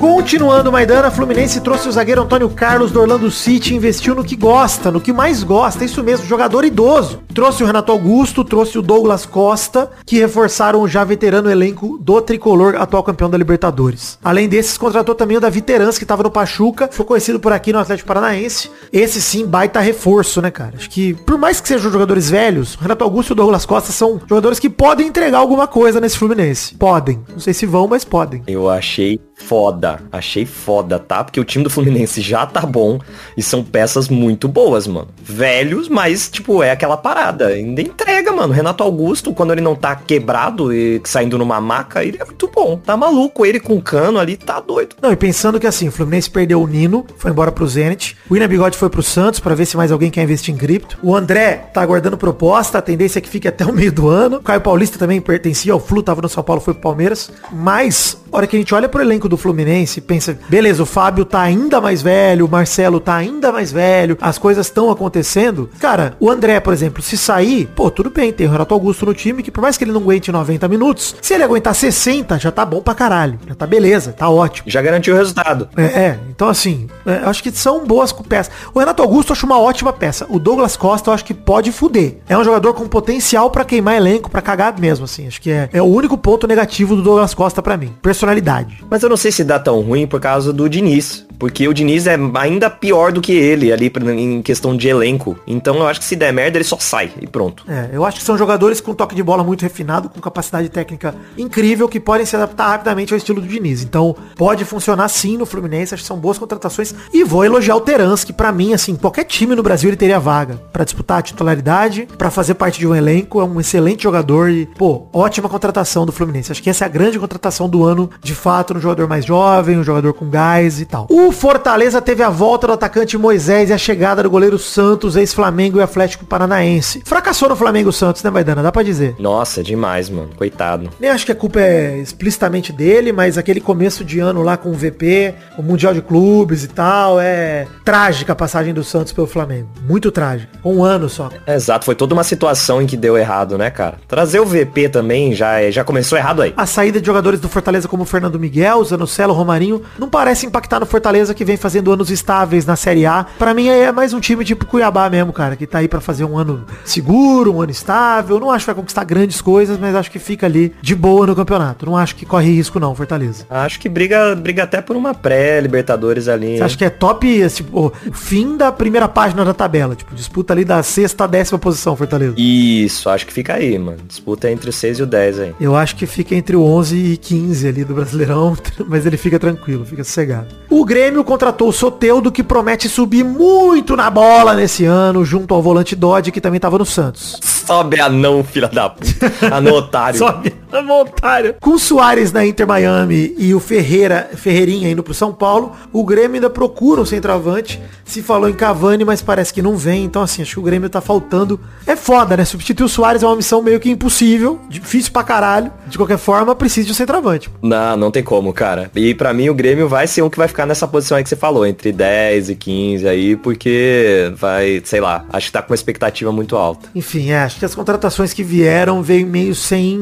[0.00, 4.36] Com Continuando, Maidana, Fluminense trouxe o zagueiro Antônio Carlos do Orlando City, investiu no que
[4.36, 7.22] gosta, no que mais gosta, isso mesmo, jogador idoso.
[7.32, 12.20] Trouxe o Renato Augusto, trouxe o Douglas Costa, que reforçaram o já veterano elenco do
[12.20, 14.18] Tricolor, atual campeão da Libertadores.
[14.22, 17.72] Além desses, contratou também o Davi Terans, que estava no Pachuca, foi conhecido por aqui
[17.72, 18.70] no Atlético Paranaense.
[18.92, 20.74] Esse sim, baita reforço, né, cara?
[20.76, 23.92] Acho que, por mais que sejam jogadores velhos, o Renato Augusto e o Douglas Costa
[23.92, 26.74] são jogadores que podem entregar alguma coisa nesse Fluminense.
[26.74, 27.18] Podem.
[27.30, 28.42] Não sei se vão, mas podem.
[28.46, 30.00] Eu achei foda.
[30.18, 31.24] Achei foda, tá?
[31.24, 32.98] Porque o time do Fluminense já tá bom
[33.36, 35.08] e são peças muito boas, mano.
[35.22, 37.48] Velhos, mas, tipo, é aquela parada.
[37.48, 38.52] Ainda entrega, mano.
[38.52, 42.76] Renato Augusto, quando ele não tá quebrado e saindo numa maca, ele é muito bom.
[42.76, 43.46] Tá maluco.
[43.46, 44.96] Ele com cano ali, tá doido.
[45.00, 48.16] Não, e pensando que assim, o Fluminense perdeu o Nino, foi embora pro Zenit.
[48.28, 50.98] O Ina Bigode foi pro Santos para ver se mais alguém quer investir em cripto.
[51.02, 54.38] O André tá aguardando proposta, a tendência é que fique até o meio do ano.
[54.38, 57.30] O Caio Paulista também pertencia ao Flu, tava no São Paulo, foi pro Palmeiras.
[57.52, 61.42] Mas, hora que a gente olha pro elenco do Fluminense, pensa, beleza, o Fábio tá
[61.42, 65.68] ainda mais velho, o Marcelo tá ainda mais velho, as coisas estão acontecendo.
[65.78, 69.12] Cara, o André, por exemplo, se sair, pô, tudo bem, tem o Renato Augusto no
[69.12, 72.50] time, que por mais que ele não aguente 90 minutos, se ele aguentar 60, já
[72.50, 73.38] tá bom pra caralho.
[73.46, 74.70] Já tá beleza, tá ótimo.
[74.70, 75.68] Já garantiu o resultado.
[75.76, 78.50] É, é então assim, é, acho que são boas peças.
[78.72, 80.26] O Renato Augusto eu acho uma ótima peça.
[80.30, 82.16] O Douglas Costa eu acho que pode fuder.
[82.26, 85.26] É um jogador com potencial para queimar elenco, para cagar mesmo, assim.
[85.26, 87.92] Acho que é, é o único ponto negativo do Douglas Costa para mim.
[88.00, 88.82] Personalidade.
[88.88, 91.26] Mas eu não sei se dá tão ruim por causa do Diniz.
[91.38, 95.38] Porque o Diniz é ainda pior do que ele ali em questão de elenco.
[95.46, 97.64] Então eu acho que se der merda, ele só sai e pronto.
[97.68, 101.14] É, eu acho que são jogadores com toque de bola muito refinado, com capacidade técnica
[101.36, 103.84] incrível, que podem se adaptar rapidamente ao estilo do Diniz.
[103.84, 106.92] Então pode funcionar sim no Fluminense, acho que são boas contratações.
[107.12, 110.18] E vou elogiar o Terans, que pra mim, assim, qualquer time no Brasil ele teria
[110.18, 114.50] vaga para disputar a titularidade, para fazer parte de um elenco, é um excelente jogador
[114.50, 116.50] e, pô, ótima contratação do Fluminense.
[116.50, 119.77] Acho que essa é a grande contratação do ano, de fato, no jogador mais jovem,
[119.78, 121.06] um jogador com gás e tal.
[121.10, 125.78] O Fortaleza teve a volta do atacante Moisés e a chegada do goleiro Santos, ex-Flamengo
[125.78, 127.02] e Atlético Paranaense.
[127.04, 128.62] Fracassou no Flamengo Santos, né, Maidana?
[128.62, 129.16] Dá pra dizer.
[129.18, 130.30] Nossa, demais, mano.
[130.36, 130.90] Coitado.
[131.00, 134.70] Nem acho que a culpa é explicitamente dele, mas aquele começo de ano lá com
[134.70, 139.26] o VP, o Mundial de Clubes e tal, é trágica a passagem do Santos pelo
[139.26, 139.68] Flamengo.
[139.82, 140.58] Muito trágica.
[140.64, 141.28] Um ano só.
[141.46, 143.98] Exato, foi toda uma situação em que deu errado, né, cara?
[144.06, 146.52] Trazer o VP também já, já começou errado aí.
[146.56, 149.67] A saída de jogadores do Fortaleza como o Fernando Miguel, Zanocelo, Romarinho,
[149.98, 153.26] não parece impactar no Fortaleza que vem fazendo anos estáveis na Série A.
[153.38, 156.24] Para mim é mais um time tipo Cuiabá mesmo, cara, que tá aí para fazer
[156.24, 158.40] um ano seguro, um ano estável.
[158.40, 161.34] Não acho que vai conquistar grandes coisas, mas acho que fica ali de boa no
[161.34, 161.86] campeonato.
[161.86, 163.46] Não acho que corre risco não, Fortaleza.
[163.50, 166.58] Acho que briga, briga até por uma pré-Libertadores ali.
[166.58, 170.64] Você acha que é top, tipo, fim da primeira página da tabela, tipo, disputa ali
[170.64, 172.34] da sexta a décima posição, Fortaleza.
[172.36, 173.98] Isso, acho que fica aí, mano.
[174.06, 175.54] Disputa entre o 6 e o 10 aí.
[175.60, 179.38] Eu acho que fica entre o 11 e 15 ali do Brasileirão, mas ele fica
[179.38, 180.48] tranquilo, fica sossegado.
[180.70, 185.62] O Grêmio contratou o Soteudo, que promete subir muito na bola nesse ano, junto ao
[185.62, 187.38] volante Dodge, que também tava no Santos.
[187.42, 189.32] Sobe anão, filha da puta.
[189.54, 190.18] Anão otário.
[190.18, 191.56] Sobe anão otário.
[191.60, 196.04] Com o Soares na Inter Miami e o Ferreira, Ferreirinha indo pro São Paulo, o
[196.04, 197.80] Grêmio ainda procura um centroavante.
[198.04, 200.04] Se falou em Cavani, mas parece que não vem.
[200.04, 201.60] Então, assim, acho que o Grêmio tá faltando.
[201.86, 202.44] É foda, né?
[202.44, 204.58] Substituir o Soares é uma missão meio que impossível.
[204.68, 205.70] Difícil pra caralho.
[205.86, 207.50] De qualquer forma, precisa de um centroavante.
[207.62, 208.90] Não, não tem como, cara.
[208.94, 211.28] E para mim o Grêmio vai ser um que vai ficar nessa posição aí que
[211.28, 215.70] você falou, entre 10 e 15 aí, porque vai, sei lá, acho que tá com
[215.70, 216.88] uma expectativa muito alta.
[216.94, 219.98] Enfim, é, acho que as contratações que vieram veio meio sem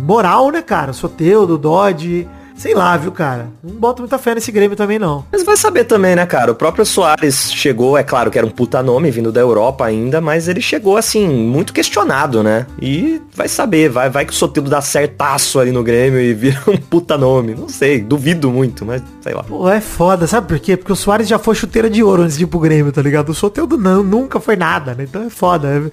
[0.00, 0.92] moral, né, cara?
[0.92, 2.26] Soteudo, Dodge,
[2.58, 3.48] Sei lá, viu, cara?
[3.62, 5.24] Não boto muita fé nesse Grêmio também, não.
[5.30, 6.50] Mas vai saber também, né, cara?
[6.50, 10.20] O próprio Soares chegou, é claro que era um puta nome vindo da Europa ainda,
[10.20, 12.66] mas ele chegou, assim, muito questionado, né?
[12.82, 16.60] E vai saber, vai, vai que o Soteldo dá certaço ali no Grêmio e vira
[16.66, 17.54] um puta nome.
[17.54, 19.44] Não sei, duvido muito, mas sei lá.
[19.44, 20.76] Pô, é foda, sabe por quê?
[20.76, 23.28] Porque o Soares já foi chuteira de ouro antes de ir pro Grêmio, tá ligado?
[23.28, 25.04] O Soteldo não, nunca foi nada, né?
[25.04, 25.90] Então é foda, é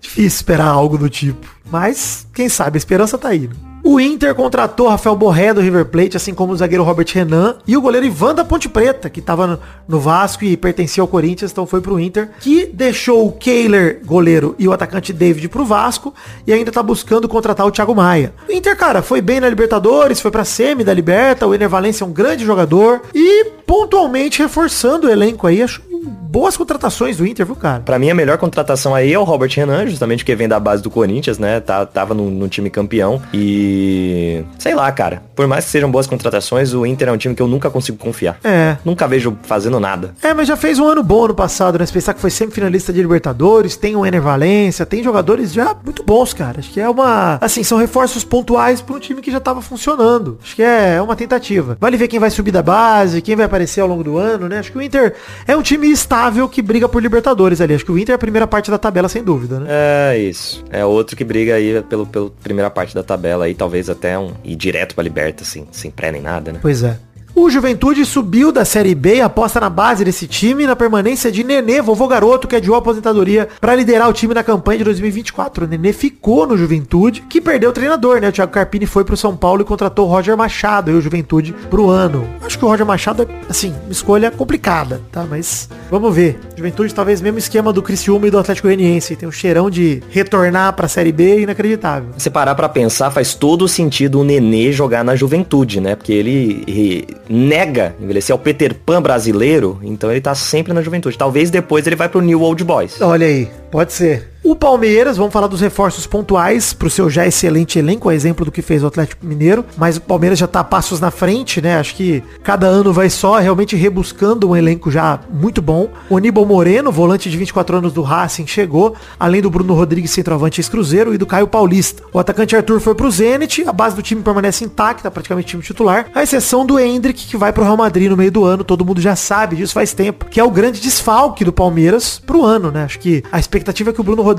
[0.00, 1.46] difícil esperar algo do tipo.
[1.70, 3.54] Mas, quem sabe, a esperança tá aí, né?
[3.82, 7.76] O Inter contratou Rafael Borré do River Plate, assim como o zagueiro Robert Renan e
[7.76, 11.66] o goleiro Ivan da Ponte Preta, que estava no Vasco e pertencia ao Corinthians, então
[11.66, 16.12] foi pro Inter, que deixou o Kehler, goleiro, e o atacante David pro Vasco
[16.46, 18.32] e ainda tá buscando contratar o Thiago Maia.
[18.48, 22.04] O Inter, cara, foi bem na Libertadores, foi pra semi da Liberta, o Ener Valencia
[22.04, 25.82] é um grande jogador e pontualmente reforçando o elenco aí, acho
[26.28, 27.80] boas contratações do Inter, viu, cara?
[27.80, 30.82] Pra mim, a melhor contratação aí é o Robert Renan, justamente porque vem da base
[30.82, 31.58] do Corinthians, né?
[31.58, 33.20] Tá, tava no, no time campeão.
[33.32, 34.44] E.
[34.58, 35.22] Sei lá, cara.
[35.34, 37.96] Por mais que sejam boas contratações, o Inter é um time que eu nunca consigo
[37.96, 38.38] confiar.
[38.44, 38.76] É.
[38.84, 40.14] Nunca vejo fazendo nada.
[40.22, 41.86] É, mas já fez um ano bom ano passado, né?
[41.86, 45.74] Se pensar que foi sempre finalista de Libertadores, tem o Ener Valência, tem jogadores já
[45.82, 46.58] muito bons, cara.
[46.58, 47.38] Acho que é uma.
[47.40, 50.38] Assim, são reforços pontuais para um time que já tava funcionando.
[50.42, 51.76] Acho que é uma tentativa.
[51.80, 54.58] Vale ver quem vai subir da base, quem vai aparecer ao longo do ano, né?
[54.58, 55.14] Acho que o Inter
[55.46, 56.17] é um time estável
[56.50, 57.74] que briga por Libertadores ali.
[57.74, 59.66] Acho que o Inter é a primeira parte da tabela, sem dúvida, né?
[59.70, 60.64] É isso.
[60.70, 64.32] É outro que briga aí pelo, pela primeira parte da tabela aí, talvez até um
[64.44, 66.58] ir direto pra Liberta, assim, sem pré nem nada, né?
[66.60, 66.98] Pois é.
[67.40, 71.44] O Juventude subiu da Série B e aposta na base desse time na permanência de
[71.44, 75.64] Nenê, vovô garoto, que adiou a aposentadoria para liderar o time na campanha de 2024.
[75.64, 78.28] O Nenê ficou no Juventude, que perdeu o treinador, né?
[78.28, 81.54] O Thiago Carpini foi pro São Paulo e contratou o Roger Machado e o Juventude
[81.70, 82.28] pro ano.
[82.42, 85.24] Acho que o Roger Machado é, assim, uma escolha complicada, tá?
[85.24, 86.40] Mas vamos ver.
[86.56, 89.14] Juventude talvez mesmo esquema do Criciúma e do Atlético Goianiense.
[89.14, 92.10] Tem um cheirão de retornar pra Série B inacreditável.
[92.18, 95.94] Se parar pra pensar, faz todo sentido o Nenê jogar na Juventude, né?
[95.94, 101.18] Porque ele nega envelhecer, é o Peter Pan brasileiro, então ele tá sempre na juventude.
[101.18, 103.00] Talvez depois ele vai pro New Old Boys.
[103.00, 104.37] Olha aí, pode ser.
[104.48, 108.50] O Palmeiras, vamos falar dos reforços pontuais pro seu já excelente elenco, a exemplo do
[108.50, 111.78] que fez o Atlético Mineiro, mas o Palmeiras já tá passos na frente, né?
[111.78, 115.90] Acho que cada ano vai só realmente rebuscando um elenco já muito bom.
[116.08, 120.62] O Aníbal Moreno, volante de 24 anos do Racing, chegou, além do Bruno Rodrigues, centroavante
[120.62, 122.02] ex-cruzeiro, e do Caio Paulista.
[122.10, 126.06] O atacante Arthur foi pro Zenit, a base do time permanece intacta, praticamente time titular,
[126.14, 128.98] a exceção do Hendrick, que vai pro Real Madrid no meio do ano, todo mundo
[128.98, 132.84] já sabe disso faz tempo, que é o grande desfalque do Palmeiras pro ano, né?
[132.84, 134.37] Acho que a expectativa é que o Bruno Rodrigues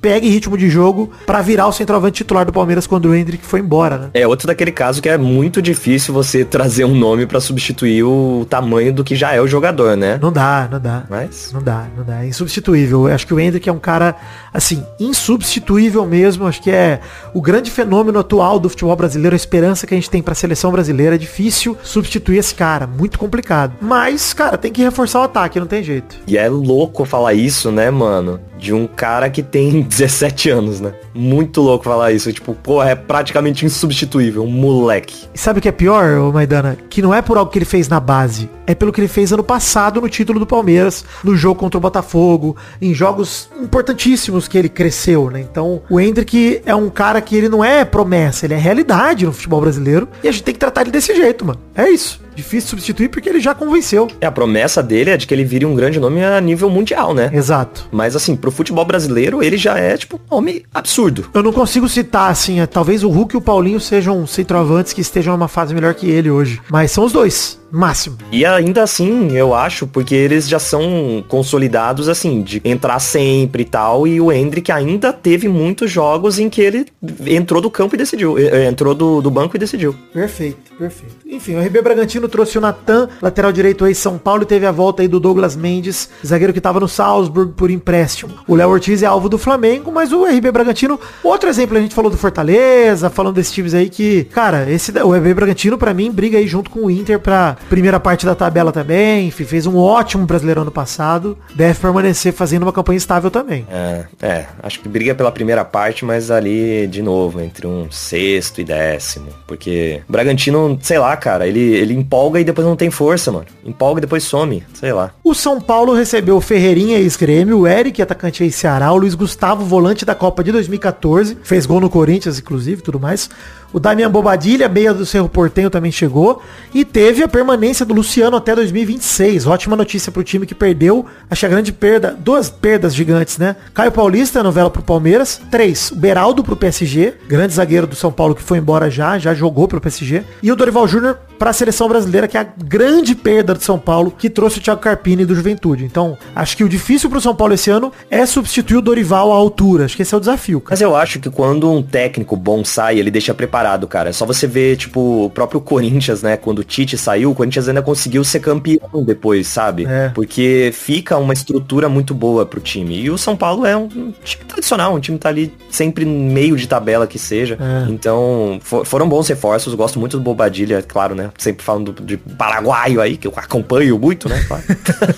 [0.00, 3.60] pegue ritmo de jogo para virar o centroavante titular do Palmeiras quando o Hendrick foi
[3.60, 4.10] embora, né?
[4.14, 8.46] É outro daquele caso que é muito difícil você trazer um nome para substituir o
[8.48, 10.18] tamanho do que já é o jogador, né?
[10.20, 11.04] Não dá, não dá.
[11.08, 12.24] Mas não dá, não dá.
[12.24, 13.08] É insubstituível.
[13.08, 14.16] Eu acho que o Hendrick é um cara
[14.52, 16.46] assim, insubstituível mesmo.
[16.46, 17.00] Acho que é
[17.34, 20.36] o grande fenômeno atual do futebol brasileiro, a esperança que a gente tem para a
[20.36, 21.14] seleção brasileira.
[21.14, 23.74] É difícil substituir esse cara, muito complicado.
[23.80, 26.16] Mas, cara, tem que reforçar o ataque, não tem jeito.
[26.26, 28.40] E é louco falar isso, né, mano?
[28.58, 30.92] De um cara que tem 17 anos, né?
[31.14, 32.32] Muito louco falar isso.
[32.32, 35.26] Tipo, pô, é praticamente insubstituível, um moleque.
[35.34, 36.76] E sabe o que é pior, ô Maidana?
[36.90, 38.48] Que não é por algo que ele fez na base.
[38.66, 41.80] É pelo que ele fez ano passado no título do Palmeiras, no jogo contra o
[41.80, 45.40] Botafogo, em jogos importantíssimos que ele cresceu, né?
[45.40, 49.32] Então, o Hendrick é um cara que ele não é promessa, ele é realidade no
[49.32, 50.08] futebol brasileiro.
[50.22, 51.58] E a gente tem que tratar ele desse jeito, mano.
[51.74, 52.20] É isso.
[52.34, 54.06] Difícil substituir porque ele já convenceu.
[54.20, 57.12] É, a promessa dele é de que ele vire um grande nome a nível mundial,
[57.12, 57.30] né?
[57.32, 57.88] Exato.
[57.90, 61.26] Mas assim, pro futebol brasileiro, ele já é, tipo, um nome absurdo.
[61.32, 65.00] Eu não consigo citar, assim, é, talvez o Hulk e o Paulinho sejam centroavantes que
[65.00, 66.60] estejam numa fase melhor que ele hoje.
[66.70, 67.58] Mas são os dois.
[67.70, 68.16] Máximo.
[68.32, 73.66] E ainda assim, eu acho, porque eles já são consolidados, assim, de entrar sempre e
[73.66, 74.06] tal.
[74.06, 76.86] E o Hendrick ainda teve muitos jogos em que ele
[77.26, 78.36] entrou do campo e decidiu.
[78.38, 79.94] Entrou do, do banco e decidiu.
[80.12, 81.16] Perfeito, perfeito.
[81.26, 84.72] Enfim, o RB Bragantino trouxe o Natan, lateral direito aí São Paulo, e teve a
[84.72, 88.32] volta aí do Douglas Mendes, zagueiro que tava no Salzburg por empréstimo.
[88.46, 91.94] O Léo Ortiz é alvo do Flamengo, mas o RB Bragantino, outro exemplo, a gente
[91.94, 96.10] falou do Fortaleza, falando desses times aí que, cara, esse o RB Bragantino para mim
[96.10, 99.76] briga aí junto com o Inter pra primeira parte da tabela também, enfim, fez um
[99.76, 103.66] ótimo brasileiro ano passado, deve permanecer fazendo uma campanha estável também.
[103.70, 108.60] É, é, acho que briga pela primeira parte, mas ali, de novo, entre um sexto
[108.60, 112.90] e décimo, porque o Bragantino, sei lá, cara, ele, ele empolga e depois não tem
[112.90, 113.46] força, mano.
[113.64, 115.10] Empolga e depois some, sei lá.
[115.22, 120.04] O São Paulo recebeu o Ferreirinha, ex-grêmio, o Eric, atacante ex-Ceará, o Luiz Gustavo, volante
[120.04, 123.30] da Copa de 2014, fez gol no Corinthians, inclusive, tudo mais.
[123.72, 126.42] O Damian Bobadilha, meia do Cerro Portenho, também chegou.
[126.74, 129.46] E teve a permanência do Luciano até 2026.
[129.46, 131.04] Ótima notícia pro time que perdeu.
[131.30, 133.56] Acho a grande perda, duas perdas gigantes, né?
[133.74, 135.40] Caio Paulista, novela pro Palmeiras.
[135.50, 139.34] Três, o Beraldo pro PSG, grande zagueiro do São Paulo que foi embora já, já
[139.34, 140.22] jogou pro PSG.
[140.42, 143.78] E o Dorival Júnior para a seleção brasileira, que é a grande perda do São
[143.78, 145.84] Paulo, que trouxe o Thiago Carpini do Juventude.
[145.84, 149.36] Então, acho que o difícil pro São Paulo esse ano é substituir o Dorival à
[149.36, 149.84] altura.
[149.84, 150.60] Acho que esse é o desafio.
[150.60, 150.72] Cara.
[150.72, 153.57] Mas eu acho que quando um técnico bom sai, ele deixa preparado,
[153.88, 154.10] cara.
[154.10, 156.36] É só você ver, tipo, o próprio Corinthians, né?
[156.36, 159.86] Quando o Tite saiu, o Corinthians ainda conseguiu ser campeão depois, sabe?
[159.86, 160.10] É.
[160.10, 163.00] Porque fica uma estrutura muito boa pro time.
[163.00, 166.56] E o São Paulo é um time tradicional, um time que tá ali sempre meio
[166.56, 167.58] de tabela que seja.
[167.60, 167.90] É.
[167.90, 169.74] Então, for, foram bons reforços.
[169.74, 171.30] Gosto muito do Bobadilha, claro, né?
[171.38, 174.44] Sempre falando de paraguaio aí, que eu acompanho muito, né?
[174.46, 174.62] Claro.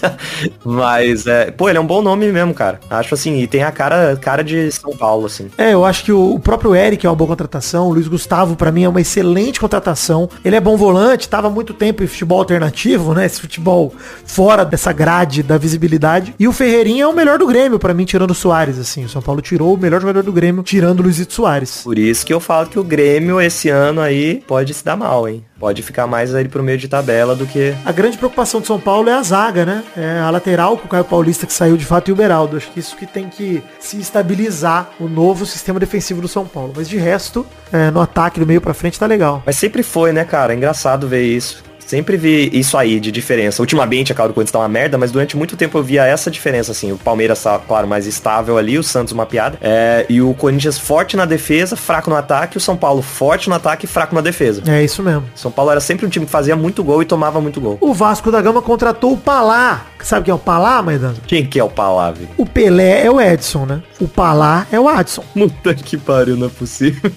[0.64, 2.80] Mas, é, pô, ele é um bom nome mesmo, cara.
[2.88, 5.50] Acho assim, e tem a cara, cara de São Paulo, assim.
[5.56, 8.29] É, eu acho que o, o próprio Eric é uma boa contratação, o Luiz Gustavo
[8.30, 10.30] Gustavo, pra mim, é uma excelente contratação.
[10.44, 13.26] Ele é bom volante, tava há muito tempo em futebol alternativo, né?
[13.26, 13.92] Esse futebol
[14.24, 16.32] fora dessa grade da visibilidade.
[16.38, 19.04] E o Ferreirinha é o melhor do Grêmio, pra mim, tirando o Soares, assim.
[19.04, 21.80] O São Paulo tirou o melhor jogador do Grêmio, tirando o Luizito Soares.
[21.82, 25.28] Por isso que eu falo que o Grêmio esse ano aí pode se dar mal,
[25.28, 25.44] hein?
[25.60, 27.74] Pode ficar mais aí pro meio de tabela do que.
[27.84, 29.84] A grande preocupação do São Paulo é a zaga, né?
[29.94, 32.56] É a lateral com o Caio Paulista que saiu de fato e o Beraldo.
[32.56, 36.72] Acho que isso que tem que se estabilizar o novo sistema defensivo do São Paulo.
[36.74, 39.42] Mas de resto, é, no ataque do meio pra frente tá legal.
[39.44, 40.54] Mas sempre foi, né, cara?
[40.54, 41.62] É engraçado ver isso.
[41.90, 43.60] Sempre vi isso aí de diferença.
[43.60, 46.70] Ultimamente a caldo Corinthians tá uma merda, mas durante muito tempo eu via essa diferença,
[46.70, 46.92] assim.
[46.92, 49.58] O Palmeiras tá, claro, mais estável ali, o Santos uma piada.
[49.60, 53.56] É, e o Corinthians forte na defesa, fraco no ataque, o São Paulo forte no
[53.56, 54.62] ataque e fraco na defesa.
[54.68, 55.24] É isso mesmo.
[55.34, 57.76] São Paulo era sempre um time que fazia muito gol e tomava muito gol.
[57.80, 59.86] O Vasco da Gama contratou o Palá.
[60.00, 61.16] Sabe quem é o Palá, Maidana?
[61.26, 62.28] Quem que é o Palá, velho?
[62.36, 63.82] O Pelé é o Edson, né?
[64.00, 65.22] O Palá é o Adson.
[65.34, 67.10] Puta que pariu, não é possível.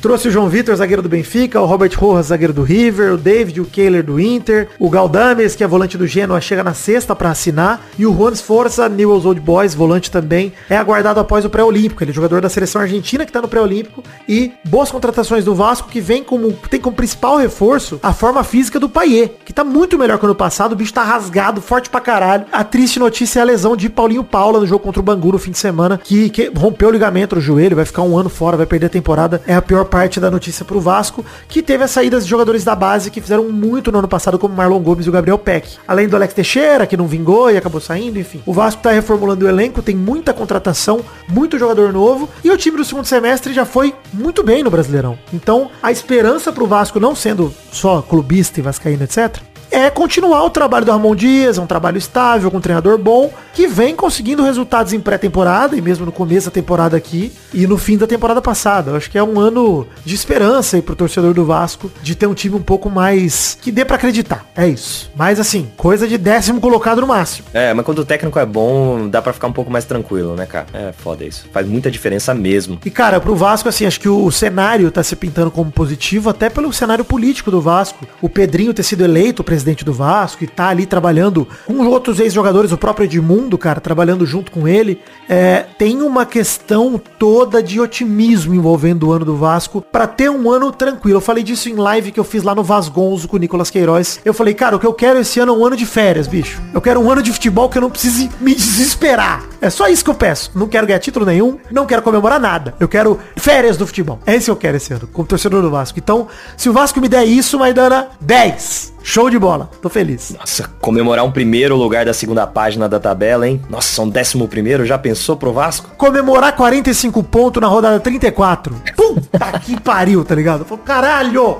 [0.00, 3.60] Trouxe o João Vitor, zagueiro do Benfica, o Robert Rojas, zagueiro do River, o David,
[3.60, 7.30] o Kehler do Inter, o Galdames, que é volante do Genoa, chega na sexta para
[7.30, 12.02] assinar, e o Juan Força, Newell's Old Boys, volante também, é aguardado após o pré-olímpico.
[12.02, 15.88] Ele é jogador da seleção argentina que tá no pré-olímpico e boas contratações do Vasco
[15.88, 19.98] que vem como tem como principal reforço a forma física do Paier, que tá muito
[19.98, 22.46] melhor que o ano passado, o bicho tá rasgado, forte pra caralho.
[22.52, 25.38] A triste notícia é a lesão de Paulinho Paula no jogo contra o Bangu no
[25.38, 28.56] fim de semana, que, que rompeu o ligamento do joelho, vai ficar um ano fora,
[28.56, 29.42] vai perder a temporada.
[29.46, 32.74] É a pior parte da notícia pro Vasco, que teve as saídas de jogadores da
[32.74, 35.76] base que fizeram muito no ano passado, como Marlon Gomes e o Gabriel Peck.
[35.86, 38.42] Além do Alex Teixeira, que não vingou e acabou saindo, enfim.
[38.44, 42.76] O Vasco tá reformulando o elenco, tem muita contratação, muito jogador novo, e o time
[42.76, 45.18] do segundo semestre já foi muito bem no Brasileirão.
[45.32, 49.40] Então, a esperança pro Vasco, não sendo só clubista e vascaíno, etc.,
[49.70, 53.32] é continuar o trabalho do Ramon Dias, é um trabalho estável, com um treinador bom,
[53.52, 57.78] que vem conseguindo resultados em pré-temporada, e mesmo no começo da temporada aqui, e no
[57.78, 58.90] fim da temporada passada.
[58.90, 62.26] Eu acho que é um ano de esperança aí pro torcedor do Vasco, de ter
[62.26, 64.44] um time um pouco mais que dê para acreditar.
[64.56, 65.10] É isso.
[65.14, 67.46] Mas assim, coisa de décimo colocado no máximo.
[67.52, 70.46] É, mas quando o técnico é bom, dá pra ficar um pouco mais tranquilo, né,
[70.46, 70.66] cara?
[70.72, 71.46] É foda isso.
[71.52, 72.78] Faz muita diferença mesmo.
[72.84, 76.48] E cara, pro Vasco, assim, acho que o cenário tá se pintando como positivo, até
[76.50, 78.06] pelo cenário político do Vasco.
[78.20, 82.72] O Pedrinho ter sido eleito presidente do Vasco e tá ali trabalhando com outros ex-jogadores,
[82.72, 85.00] o próprio Edmundo, cara, trabalhando junto com ele.
[85.28, 90.50] É, tem uma questão toda de otimismo envolvendo o ano do Vasco para ter um
[90.50, 91.18] ano tranquilo.
[91.18, 94.20] Eu falei disso em live que eu fiz lá no Vasgonzo com o Nicolas Queiroz.
[94.24, 96.60] Eu falei, cara, o que eu quero esse ano é um ano de férias, bicho.
[96.72, 99.44] Eu quero um ano de futebol que eu não precise me desesperar.
[99.60, 100.50] É só isso que eu peço.
[100.54, 102.74] Não quero ganhar título nenhum, não quero comemorar nada.
[102.80, 104.18] Eu quero férias do futebol.
[104.26, 105.98] É isso que eu quero esse ano, como torcedor do Vasco.
[105.98, 108.94] Então, se o Vasco me der isso, Maidana, 10.
[109.02, 109.70] Show de bola.
[109.80, 110.34] Tô feliz.
[110.38, 113.60] Nossa, comemorar um primeiro lugar da segunda página da tabela, hein?
[113.68, 115.90] Nossa, um décimo primeiro, já pensou pro Vasco?
[115.96, 118.74] Comemorar 45 pontos na rodada 34.
[118.96, 120.64] Puta que pariu, tá ligado?
[120.64, 121.58] Pô, Caralho!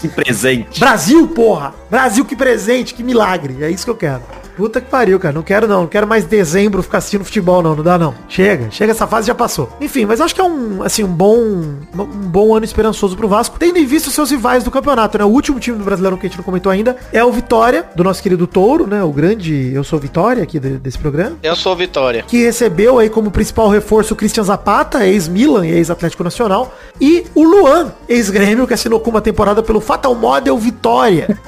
[0.00, 0.80] Que presente.
[0.80, 1.74] Brasil, porra!
[1.90, 3.62] Brasil, que presente, que milagre.
[3.62, 4.22] É isso que eu quero.
[4.60, 5.32] Puta que pariu, cara.
[5.34, 5.80] Não quero não.
[5.80, 7.74] Não quero mais dezembro ficar assistindo futebol, não.
[7.74, 8.14] Não dá, não.
[8.28, 8.70] Chega.
[8.70, 9.70] Chega, essa fase já passou.
[9.80, 13.56] Enfim, mas acho que é um, assim, um bom, um bom ano esperançoso pro Vasco.
[13.58, 15.24] Tendo em vista os seus rivais do campeonato, né?
[15.24, 18.04] O último time do Brasileirão que a gente não comentou ainda é o Vitória, do
[18.04, 19.02] nosso querido Touro, né?
[19.02, 21.36] O grande Eu Sou Vitória aqui de- desse programa.
[21.42, 22.22] Eu sou Vitória.
[22.28, 26.74] Que recebeu aí como principal reforço o Christian Zapata, ex-Milan e ex-Atlético Nacional.
[27.00, 31.38] E o Luan, ex-Grêmio, que assinou com uma temporada pelo Fatal Model Vitória.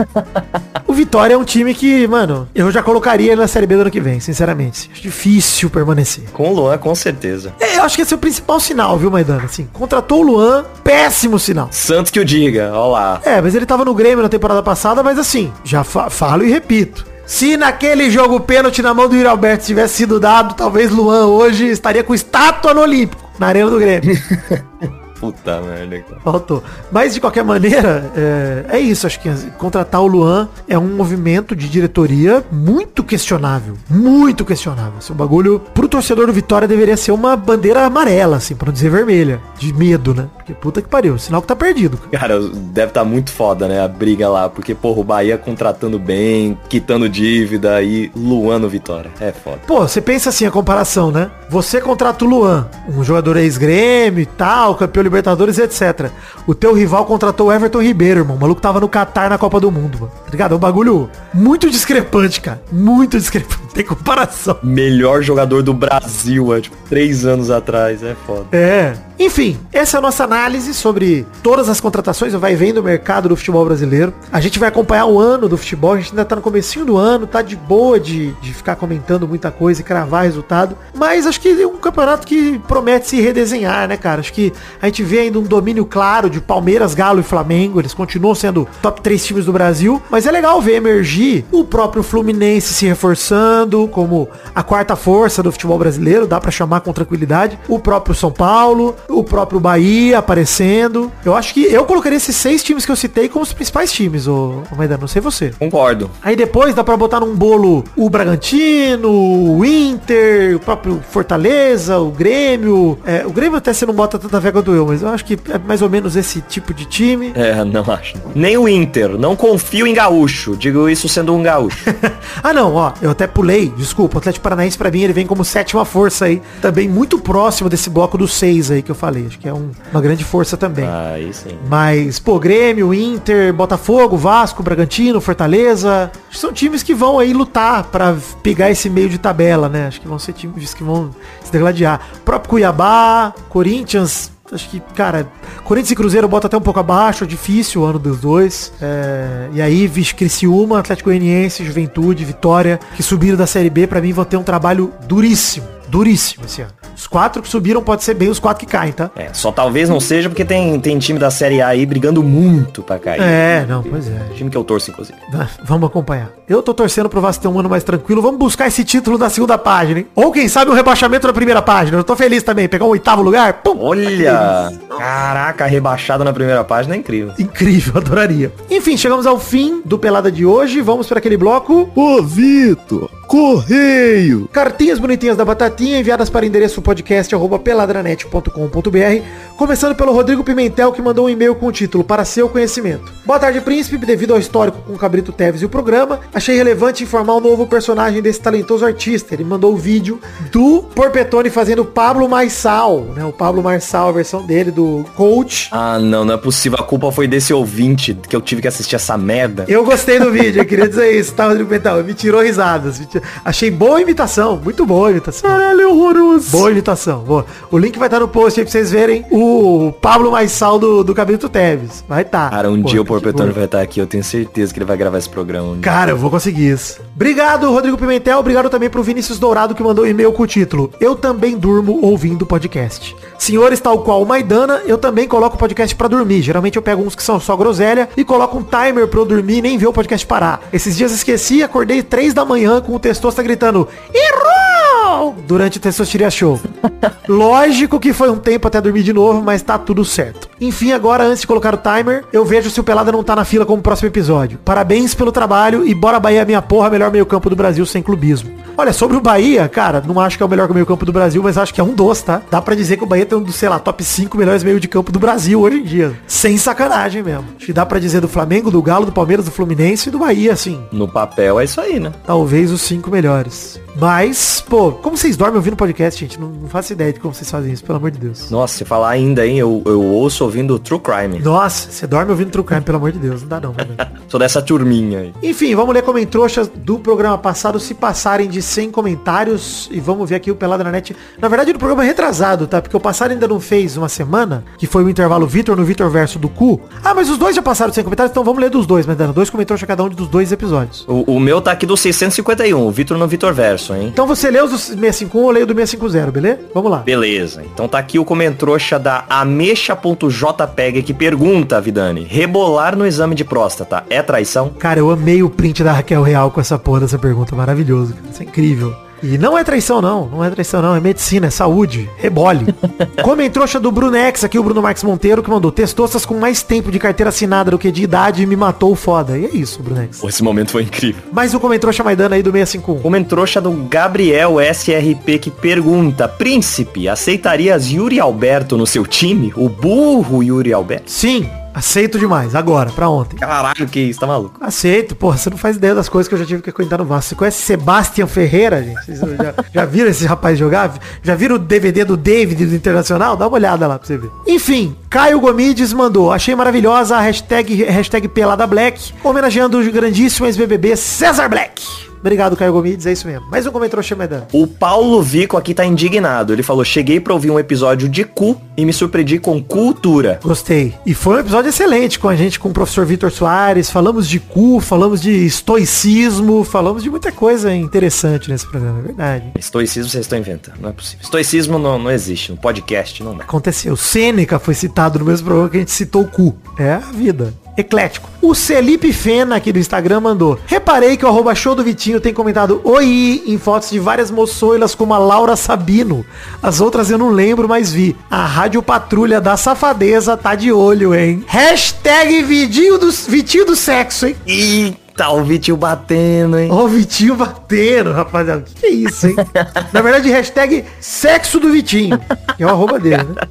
[0.88, 3.80] o Vitória é um time que, mano, eu já colocaria ele na Série B do
[3.82, 4.88] ano que vem, sinceramente.
[4.92, 6.22] Acho difícil permanecer.
[6.32, 7.52] Com o Luan, com certeza.
[7.58, 9.42] É, eu acho que esse é o principal sinal, viu, Maidana?
[9.44, 11.68] Assim, contratou o Luan, péssimo sinal.
[11.72, 13.20] Santos que o diga, ó lá.
[13.24, 16.50] É, mas ele tava no Grêmio na temporada passada, mas assim, já fa- falo e
[16.50, 17.04] repito.
[17.26, 21.66] Se naquele jogo pênalti na mão do Yuri Alberto tivesse sido dado, talvez Luan hoje
[21.66, 24.16] estaria com estátua no Olímpico, na arena do Grêmio.
[25.22, 26.04] Puta merda.
[26.24, 26.64] Faltou.
[26.90, 29.06] Mas de qualquer maneira, é, é isso.
[29.06, 33.74] Acho que contratar o Luan é um movimento de diretoria muito questionável.
[33.88, 34.94] Muito questionável.
[34.98, 38.90] Esse bagulho, pro torcedor do Vitória, deveria ser uma bandeira amarela, assim, pra não dizer
[38.90, 39.40] vermelha.
[39.58, 40.26] De medo, né?
[40.34, 41.16] Porque puta que pariu.
[41.18, 41.98] Sinal que tá perdido.
[42.10, 42.40] cara.
[42.40, 43.80] Deve estar muito foda, né?
[43.80, 49.10] A briga lá, porque, porra, o Bahia contratando bem, quitando dívida e Luan no Vitória.
[49.20, 49.60] É foda.
[49.68, 51.30] Pô, você pensa assim a comparação, né?
[51.48, 56.10] Você contrata o Luan, um jogador ex-grêmio e tal, campeão Libertadores, etc.
[56.46, 58.36] O teu rival contratou o Everton Ribeiro, irmão.
[58.36, 60.12] O maluco tava no Catar na Copa do Mundo, mano.
[60.24, 60.54] Tá ligado?
[60.54, 62.62] É um bagulho muito discrepante, cara.
[62.72, 63.74] Muito discrepante.
[63.74, 64.56] Tem comparação.
[64.62, 68.02] Melhor jogador do Brasil, é, tipo, três anos atrás.
[68.02, 68.46] É foda.
[68.52, 68.94] É.
[69.24, 73.36] Enfim, essa é a nossa análise sobre todas as contratações, vai vendo o mercado do
[73.36, 74.12] futebol brasileiro.
[74.32, 76.96] A gente vai acompanhar o ano do futebol, a gente ainda tá no comecinho do
[76.96, 80.76] ano, tá de boa de, de ficar comentando muita coisa e cravar resultado.
[80.92, 84.18] Mas acho que é um campeonato que promete se redesenhar, né, cara?
[84.18, 87.80] Acho que a gente vê ainda um domínio claro de Palmeiras, Galo e Flamengo.
[87.80, 90.02] Eles continuam sendo top 3 times do Brasil.
[90.10, 95.52] Mas é legal ver emergir o próprio Fluminense se reforçando como a quarta força do
[95.52, 97.56] futebol brasileiro, dá para chamar com tranquilidade.
[97.68, 101.10] O próprio São Paulo, o próprio Bahia aparecendo.
[101.24, 104.26] Eu acho que eu colocaria esses seis times que eu citei como os principais times,
[104.26, 105.52] ô, ô Maidana, não sei você.
[105.58, 106.10] Concordo.
[106.22, 112.10] Aí depois dá pra botar num bolo o Bragantino, o Inter, o próprio Fortaleza, o
[112.10, 112.98] Grêmio.
[113.04, 115.38] É, o Grêmio até você não bota tanta vega do eu, mas eu acho que
[115.48, 117.32] é mais ou menos esse tipo de time.
[117.34, 118.14] É, não acho.
[118.34, 119.18] Nem o Inter.
[119.18, 120.56] Não confio em gaúcho.
[120.56, 121.84] Digo isso sendo um gaúcho.
[122.42, 125.44] ah não, ó, eu até pulei, desculpa, o Atlético Paranaense pra mim ele vem como
[125.44, 129.38] sétima força aí, também muito próximo desse bloco dos seis aí que eu falei, acho
[129.38, 130.86] que é um, uma grande força também.
[130.86, 131.58] Aí sim.
[131.68, 138.16] Mas, pô, Grêmio, Inter, Botafogo, Vasco, Bragantino, Fortaleza, são times que vão aí lutar pra
[138.42, 139.86] pegar esse meio de tabela, né?
[139.86, 141.10] Acho que vão ser times que vão
[141.42, 142.00] se degladiar.
[142.24, 145.26] Próprio Cuiabá, Corinthians, acho que, cara,
[145.64, 148.72] Corinthians e Cruzeiro bota até um pouco abaixo, é difícil o ano dos dois.
[148.80, 154.00] É, e aí, vixe, Criciúma, Atlético Goianiense, Juventude, Vitória, que subiram da Série B, pra
[154.00, 155.66] mim vão ter um trabalho duríssimo.
[155.92, 156.72] Duríssimo esse ano.
[156.96, 159.10] Os quatro que subiram pode ser bem os quatro que caem, tá?
[159.14, 162.82] É, só talvez não seja porque tem, tem time da Série A aí brigando muito
[162.82, 163.20] pra cair.
[163.20, 164.18] É, não, pois é.
[164.34, 165.18] Time que eu torço, inclusive.
[165.62, 166.30] Vamos acompanhar.
[166.48, 168.22] Eu tô torcendo pro Vasco ter um ano mais tranquilo.
[168.22, 170.06] Vamos buscar esse título da segunda página, hein?
[170.14, 171.98] Ou quem sabe um rebaixamento na primeira página.
[171.98, 172.68] Eu tô feliz também.
[172.68, 173.52] Pegar um oitavo lugar.
[173.62, 174.72] Pum, Olha!
[174.96, 177.34] Caraca, rebaixado na primeira página é incrível.
[177.38, 178.50] Incrível, adoraria.
[178.70, 180.80] Enfim, chegamos ao fim do Pelada de hoje.
[180.80, 181.90] Vamos para aquele bloco.
[181.94, 184.46] Ô Vitor, correio.
[184.52, 189.22] Cartinhas bonitinhas da Batatinha enviadas para o endereço podcast arroba peladranet.com.br
[189.56, 193.10] Começando pelo Rodrigo Pimentel que mandou um e-mail com o título Para seu conhecimento.
[193.24, 193.96] Boa tarde, príncipe.
[194.04, 198.20] Devido ao histórico com Cabrito Teves e o programa, achei relevante informar o novo personagem
[198.20, 199.32] desse talentoso artista.
[199.32, 200.20] Ele mandou o vídeo
[200.50, 203.24] do Porpetone fazendo Pablo Marçal, né?
[203.24, 205.70] O Pablo Marçal, a versão dele do Coach.
[205.72, 206.76] Ah, não, não é possível.
[206.78, 209.64] A culpa foi desse ouvinte que eu tive que assistir essa merda.
[209.68, 212.04] Eu gostei do vídeo, eu queria dizer isso, tá, Rodrigo Pimentel?
[212.04, 212.98] Me tirou risadas.
[212.98, 215.48] me tirou- Achei boa imitação, muito boa imitação.
[215.50, 216.50] Caralho, horroroso.
[216.50, 217.46] Boa imitação, boa.
[217.70, 221.14] O link vai estar no post aí pra vocês verem o Pablo Marçal do, do
[221.14, 222.04] Cabrito Teves.
[222.08, 222.50] Vai estar.
[222.50, 223.52] Cara, um Pô, dia o Porpetone boa.
[223.52, 224.00] vai estar aqui.
[224.00, 225.68] Eu tenho certeza que ele vai gravar esse programa.
[225.68, 225.82] um dia.
[225.82, 227.00] Cara, eu vou conseguir isso.
[227.14, 228.38] Obrigado, Rodrigo Pimentel.
[228.38, 232.00] Obrigado também pro Vinícius Dourado que mandou um e-mail com o título Eu também durmo
[232.02, 233.14] ouvindo podcast.
[233.38, 236.42] Senhores, tal qual o Maidana, eu também coloco o podcast pra dormir.
[236.42, 239.58] Geralmente eu pego uns que são só groselha e coloco um timer pra eu dormir
[239.58, 240.60] e nem ver o podcast parar.
[240.72, 245.36] Esses dias esqueci, acordei três da manhã com o Testosta gritando Errou!
[245.46, 246.58] Durante o Testosteria Show.
[247.28, 250.48] Lógico que foi um tempo até dormir de novo, mas tá tudo certo.
[250.58, 253.44] Enfim, agora, antes de colocar o timer, eu vejo se o Pelada não tá na
[253.44, 254.58] fila como próximo episódio.
[254.64, 258.50] Parabéns pelo trabalho e bora Bahia minha porra, melhor meio campo do Brasil sem clubismo.
[258.76, 261.42] Olha, sobre o Bahia, cara, não acho que é o melhor meio campo do Brasil,
[261.42, 262.40] mas acho que é um dos, tá?
[262.50, 264.80] Dá pra dizer que o Bahia tem um dos, sei lá, top 5 melhores meio
[264.80, 266.12] de campo do Brasil hoje em dia.
[266.26, 267.44] Sem sacanagem mesmo.
[267.56, 270.18] Acho que dá pra dizer do Flamengo, do Galo, do Palmeiras, do Fluminense e do
[270.18, 270.80] Bahia, assim.
[270.90, 272.12] No papel é isso aí, né?
[272.26, 273.80] Talvez os cinco melhores.
[273.98, 276.38] Mas, pô, como vocês dormem ouvindo podcast, gente?
[276.38, 278.50] Não, não faço ideia de como vocês fazem isso, pelo amor de Deus.
[278.50, 281.38] Nossa, se falar ainda, hein, eu, eu ouço ouvindo True Crime.
[281.38, 283.42] Nossa, você dorme ouvindo True Crime, pelo amor de Deus.
[283.42, 283.74] Não dá não.
[284.28, 285.34] Sou dessa turminha aí.
[285.42, 290.36] Enfim, vamos ler comentários do programa passado se passarem de 100 comentários e vamos ver
[290.36, 291.14] aqui o Pelada na Net.
[291.38, 292.80] Na verdade, no programa retrasado, tá?
[292.80, 296.08] Porque o passado ainda não fez uma semana, que foi o intervalo Vitor no Vitor
[296.10, 296.80] verso do cu.
[297.04, 299.16] Ah, mas os dois já passaram de 100 comentários, então vamos ler dos dois, mas
[299.16, 301.04] dando dois comentários a cada um dos dois episódios.
[301.06, 304.08] O, o meu tá aqui do 651, o Vitor no Vitor Verso, hein?
[304.12, 306.60] Então você lê os do 651, eu leio do 650, beleza?
[306.74, 306.98] Vamos lá.
[306.98, 313.44] Beleza, então tá aqui o comentrouxa da amexa.jpeg que pergunta, Vidani, rebolar no exame de
[313.44, 314.70] próstata é traição?
[314.70, 317.54] Cara, eu amei o print da Raquel Real com essa porra dessa pergunta.
[317.54, 318.28] Maravilhoso, cara.
[318.30, 318.94] Isso é incrível.
[319.22, 320.26] E não é traição, não.
[320.26, 320.96] Não é traição, não.
[320.96, 322.10] É medicina, é saúde.
[322.16, 322.66] Rebole.
[323.22, 326.98] Comentrouxa do Brunex, aqui o Bruno Marques Monteiro, que mandou Testoças com mais tempo de
[326.98, 329.38] carteira assinada do que de idade e me matou foda.
[329.38, 330.22] E é isso, Brunex.
[330.24, 331.22] Esse momento foi incrível.
[331.32, 333.00] Mais um comentrouxa Maidana aí do 651.
[333.00, 339.52] Comentrouxa do Gabriel SRP que pergunta, Príncipe, aceitarias Yuri Alberto no seu time?
[339.56, 341.10] O burro Yuri Alberto?
[341.10, 342.54] Sim, aceito demais.
[342.54, 343.36] Agora, pra ontem.
[343.36, 344.58] Caralho, que isso, tá maluco?
[344.60, 347.04] Aceito, porra, você não faz ideia das coisas que eu já tive que aguentar no
[347.04, 347.30] Vasco.
[347.30, 349.04] Você conhece Sebastião Ferreira, gente?
[349.04, 350.92] Vocês já, já viram esse rapaz jogar?
[351.22, 353.36] Já viram o DVD do David do Internacional?
[353.36, 354.30] Dá uma olhada lá pra você ver.
[354.46, 356.32] Enfim, Caio Gomides mandou.
[356.32, 362.11] Achei maravilhosa a hashtag, hashtag Pelada Black, homenageando o grandíssimo ex-BBB César Black.
[362.22, 363.50] Obrigado, Caio Gomides, é isso mesmo.
[363.50, 364.46] Mais um comentário Xemedano.
[364.52, 366.52] O Paulo Vico aqui tá indignado.
[366.52, 370.38] Ele falou, cheguei pra ouvir um episódio de cu e me surpreendi com cultura.
[370.40, 370.94] Gostei.
[371.04, 373.90] E foi um episódio excelente com a gente, com o professor Vitor Soares.
[373.90, 379.44] Falamos de cu, falamos de estoicismo, falamos de muita coisa interessante nesse programa, é verdade.
[379.58, 381.18] Estoicismo vocês estão inventando, não é possível.
[381.24, 383.42] Estoicismo não, não existe, no podcast não dá.
[383.42, 383.96] Aconteceu.
[383.96, 386.56] Sêneca foi citado no mesmo programa que a gente citou o cu.
[386.78, 387.52] É a vida.
[387.76, 388.28] Eclético.
[388.40, 390.58] O Felipe Fena aqui do Instagram mandou.
[390.66, 394.94] Reparei que o arroba show do Vitinho tem comentado oi em fotos de várias moçoilas
[394.94, 396.24] como a Laura Sabino.
[396.62, 398.16] As outras eu não lembro, mas vi.
[398.30, 401.44] A Rádio Patrulha da Safadeza tá de olho, hein?
[401.46, 404.36] Hashtag Vitinho do, Vitinho do Sexo, hein?
[404.46, 406.68] Eita, o Vitinho batendo, hein?
[406.70, 408.62] Ó o Vitinho batendo, rapaziada.
[408.62, 409.36] Que, que é isso, hein?
[409.92, 412.18] Na verdade, hashtag sexo do Vitinho.
[412.56, 413.42] Que é o arroba dele, né?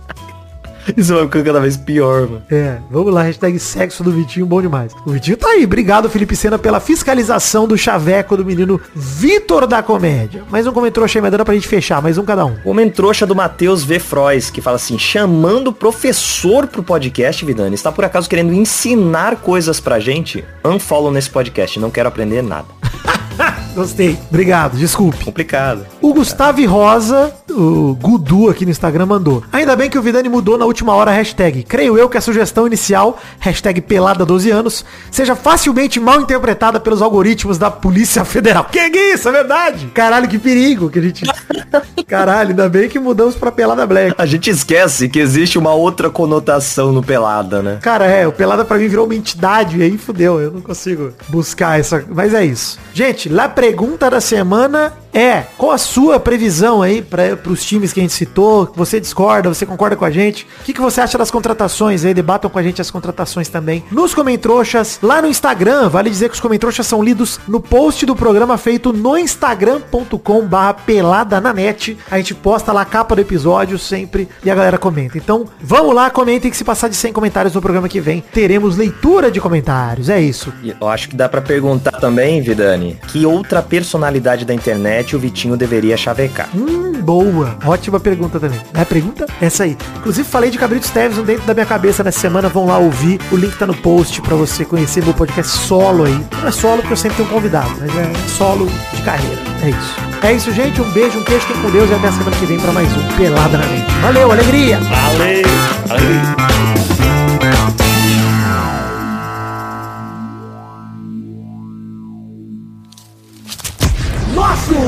[0.95, 2.43] Isso vai ficando cada vez pior, mano.
[2.49, 4.93] É, vamos lá, hashtag sexo do Vitinho, bom demais.
[5.05, 9.81] O Vitinho tá aí, obrigado Felipe Sena pela fiscalização do chaveco do menino Vitor da
[9.83, 10.43] Comédia.
[10.49, 12.57] Mais um comentário achei dando pra gente fechar, mais um cada um.
[12.65, 13.99] Homem trouxa do Matheus V.
[13.99, 19.37] Frois, que fala assim, chamando o professor pro podcast, Vidani, está por acaso querendo ensinar
[19.37, 20.43] coisas pra gente?
[20.63, 22.67] Unfollow nesse podcast, não quero aprender nada.
[23.75, 24.17] Gostei.
[24.29, 25.23] Obrigado, desculpe.
[25.23, 25.85] Complicado.
[26.01, 29.43] O Gustavo Rosa, o Gudu aqui no Instagram, mandou.
[29.51, 31.63] Ainda bem que o Vidani mudou na última hora a hashtag.
[31.63, 37.01] Creio eu que a sugestão inicial, hashtag pelada 12 anos, seja facilmente mal interpretada pelos
[37.01, 38.65] algoritmos da Polícia Federal.
[38.65, 39.87] Que é isso, é verdade?
[39.93, 41.25] Caralho, que perigo que a gente...
[42.07, 44.15] Caralho, ainda bem que mudamos pra pelada black.
[44.17, 47.79] A gente esquece que existe uma outra conotação no pelada, né?
[47.81, 51.13] Cara, é, o pelada pra mim virou uma entidade e aí fudeu, eu não consigo
[51.29, 52.03] buscar essa...
[52.09, 52.77] Mas é isso.
[52.93, 57.99] Gente, lá pergunta da semana é, qual a sua previsão aí para os times que
[57.99, 58.71] a gente citou?
[58.75, 60.47] Você discorda, você concorda com a gente?
[60.61, 62.13] O que, que você acha das contratações aí?
[62.13, 63.83] Debatam com a gente as contratações também.
[63.91, 68.15] Nos Comentroxas, lá no Instagram, vale dizer que os Comentroxas são lidos no post do
[68.15, 71.97] programa feito no instagram.com barra pelada na net.
[72.09, 75.17] A gente posta lá a capa do episódio sempre e a galera comenta.
[75.17, 78.77] Então, vamos lá, comentem que se passar de 100 comentários no programa que vem, teremos
[78.77, 80.09] leitura de comentários.
[80.09, 80.53] É isso.
[80.79, 85.57] Eu acho que dá pra perguntar também, Vidani, que outra personalidade da internet o Vitinho
[85.57, 86.49] deveria chavecar.
[86.55, 87.57] Hum, boa.
[87.65, 88.59] Ótima pergunta também.
[88.73, 89.25] É a pergunta?
[89.41, 89.77] Essa aí.
[89.97, 92.49] Inclusive falei de Cabrito Stevenson dentro da minha cabeça nessa semana.
[92.49, 93.19] Vão lá ouvir.
[93.31, 96.25] O link tá no post pra você conhecer meu podcast solo aí.
[96.41, 99.37] Não é solo porque eu sempre tenho um convidado, mas é solo de carreira.
[99.63, 99.95] É isso.
[100.23, 100.81] É isso, gente.
[100.81, 102.87] Um beijo, um queijo, fiquem com Deus e até a semana que vem pra mais
[102.95, 103.91] um Pelada na Mente.
[104.01, 104.79] Valeu, alegria!
[104.79, 106.80] Valeu!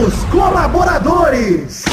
[0.03, 1.85] Nossos colaboradores!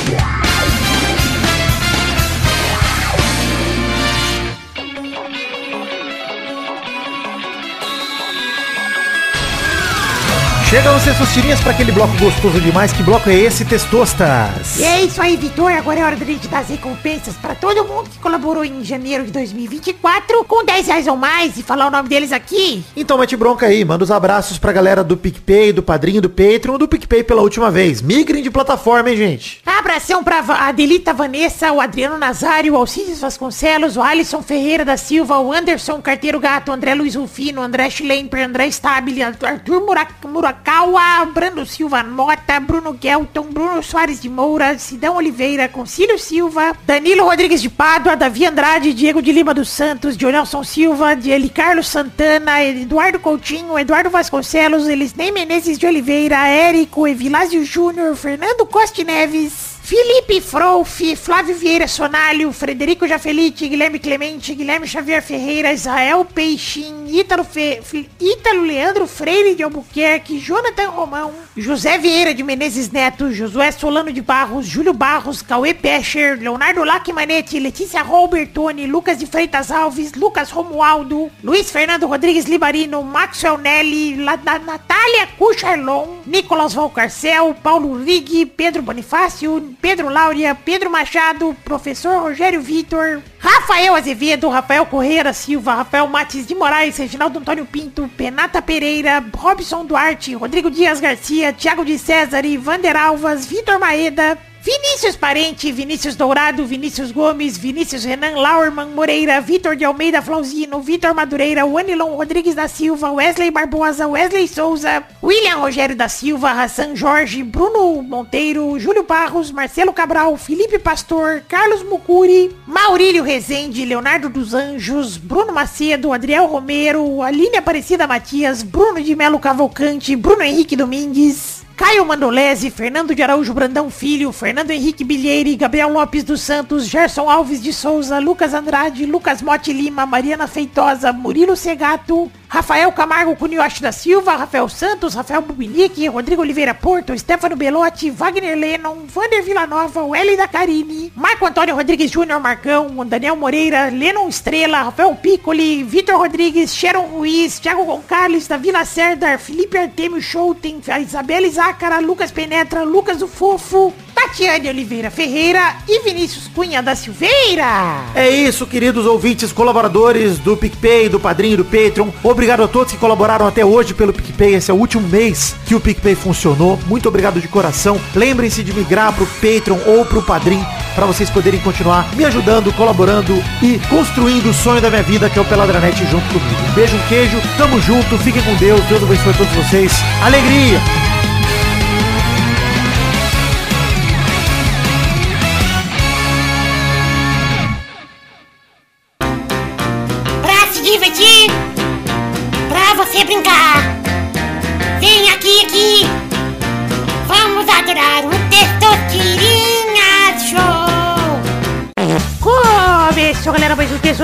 [10.70, 12.92] Chegam suas tirinhas para aquele bloco gostoso demais.
[12.92, 14.78] Que bloco é esse, Testostas?
[14.78, 15.72] E é isso aí, Vitor.
[15.72, 19.24] Agora é hora da gente dar as recompensas para todo mundo que colaborou em janeiro
[19.24, 22.84] de 2024 com 10 reais ou mais e falar o nome deles aqui.
[22.96, 26.78] Então mete bronca aí, manda os abraços pra galera do PicPay, do Padrinho, do Patreon,
[26.78, 28.00] do PicPay pela última vez.
[28.00, 29.60] Migrem de plataforma, hein, gente?
[29.66, 35.38] Abração pra Adelita Vanessa, o Adriano Nazário, o Alcides Vasconcelos, o Alisson Ferreira da Silva,
[35.40, 40.59] o Anderson Carteiro Gato, o André Luiz Rufino, o André Schlemper, André Stabile, Arthur Murac
[40.60, 47.24] Murakawa, Brando Silva Mota, Bruno Gelton, Bruno Soares de Moura, Sidão Oliveira, Concílio Silva, Danilo
[47.24, 52.62] Rodrigues de Pádua, Davi Andrade, Diego de Lima dos Santos, Dionelson Silva, Eli Carlos Santana,
[52.62, 60.40] Eduardo Coutinho, Eduardo Vasconcelos, Elisnei Menezes de Oliveira, Érico, Evilásio Júnior, Fernando Costa Neves, Felipe
[60.40, 67.80] Frouf, Flávio Vieira Sonalho, Frederico Jafelite, Guilherme Clemente, Guilherme Xavier Ferreira, Israel Peixin, Ítalo, Fe...
[68.20, 74.20] Ítalo Leandro Freire de Albuquerque, Jonathan Romão, José Vieira de Menezes Neto, Josué Solano de
[74.20, 81.30] Barros, Júlio Barros, Cauê Pescher, Leonardo Lacmanetti, Letícia Robertoni, Lucas de Freitas Alves, Lucas Romualdo,
[81.42, 84.36] Luiz Fernando Rodrigues Libarino, Maxwell Nelly, La...
[84.36, 93.22] Natália Cucharlon, Nicolas Valcarcel, Paulo Rig, Pedro Bonifácio, Pedro Láurea, Pedro Machado, Professor Rogério Vitor,
[93.38, 99.24] Rafael Azevedo, Rafael Correia da Silva, Rafael Matis de Moraes, Reginaldo Antônio Pinto, Penata Pereira,
[99.34, 106.14] Robson Duarte, Rodrigo Dias Garcia, Thiago de César, Vander Alvas, Vitor Maeda, Vinícius Parente, Vinícius
[106.14, 112.54] Dourado, Vinícius Gomes, Vinícius Renan Lauerman Moreira, Vitor de Almeida Flauzino, Vitor Madureira, Wanilon Rodrigues
[112.54, 119.02] da Silva, Wesley Barbosa, Wesley Souza, William Rogério da Silva, Hassan Jorge, Bruno Monteiro, Júlio
[119.04, 126.46] Barros, Marcelo Cabral, Felipe Pastor, Carlos Mucuri, Maurílio Rezende, Leonardo dos Anjos, Bruno Macedo, Adriel
[126.46, 133.22] Romero, Aline Aparecida Matias, Bruno de Melo Cavalcante, Bruno Henrique Domingues, Caio Mandolese, Fernando de
[133.22, 138.52] Araújo Brandão Filho, Fernando Henrique Bilheire, Gabriel Lopes dos Santos, Gerson Alves de Souza, Lucas
[138.52, 145.14] Andrade, Lucas Mote Lima, Mariana Feitosa, Murilo Segato, Rafael Camargo Cunioche da Silva, Rafael Santos,
[145.14, 151.46] Rafael Bubinique, Rodrigo Oliveira Porto, Stefano Belotti, Wagner Lennon, Vander Villanova, Welly da Carine, Marco
[151.46, 157.84] Antônio Rodrigues Júnior Marcão, Daniel Moreira, Lennon Estrela, Rafael Piccoli, Vitor Rodrigues, Sharon Ruiz, Thiago
[157.84, 165.10] Gonçalves, Davi Lacerda, Felipe Artemio Schouten, Isabela Zácara, Lucas Penetra, Lucas do Fofo, Tatiane Oliveira
[165.10, 168.04] Ferreira e Vinícius Cunha da Silveira.
[168.14, 172.10] É isso, queridos ouvintes, colaboradores do PicPay, do Padrinho, do Patreon.
[172.22, 174.56] Obrigado a todos que colaboraram até hoje pelo PicPay.
[174.56, 176.78] Esse é o último mês que o PicPay funcionou.
[176.86, 177.98] Muito obrigado de coração.
[178.14, 180.62] Lembrem-se de migrar pro Patreon ou pro Padrim
[180.94, 185.38] para vocês poderem continuar me ajudando, colaborando e construindo o sonho da minha vida, que
[185.38, 186.60] é o Peladranet junto comigo.
[186.68, 189.92] Um beijo, um queijo, tamo junto, fiquem com Deus, Deus abençoe todos vocês.
[190.22, 191.09] Alegria!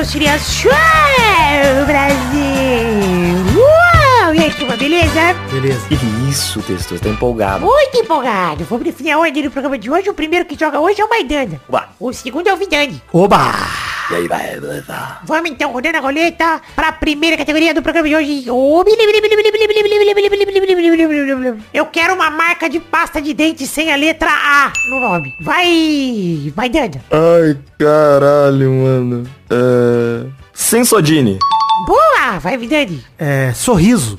[0.07, 0.71] Testosterinha Show
[1.85, 3.59] Brasil!
[3.59, 4.35] Uau!
[4.35, 5.35] E aí, turma, beleza?
[5.51, 5.89] Beleza.
[5.89, 5.97] Que
[6.31, 7.65] isso, Testoso, tá empolgado.
[7.65, 8.65] Muito empolgado.
[8.65, 10.09] Vamos definir a ordem do programa de hoje.
[10.09, 11.61] O primeiro que joga hoje é o Maidana.
[11.99, 13.03] O segundo é o Vidani.
[13.13, 13.96] Oba!
[14.11, 15.19] E aí, vai, vai, vai.
[15.25, 18.45] Vamos então rodando a roleta para a primeira categoria do programa de hoje.
[21.75, 25.33] Eu quero uma marca de pasta de dente sem a letra A no nome.
[25.43, 27.01] Vai, vai dando.
[27.11, 29.29] Ai, caralho, mano.
[29.51, 30.27] É...
[30.55, 31.39] Sensodine.
[31.87, 33.05] Boa, vai Vidani.
[33.19, 34.17] É, sorriso.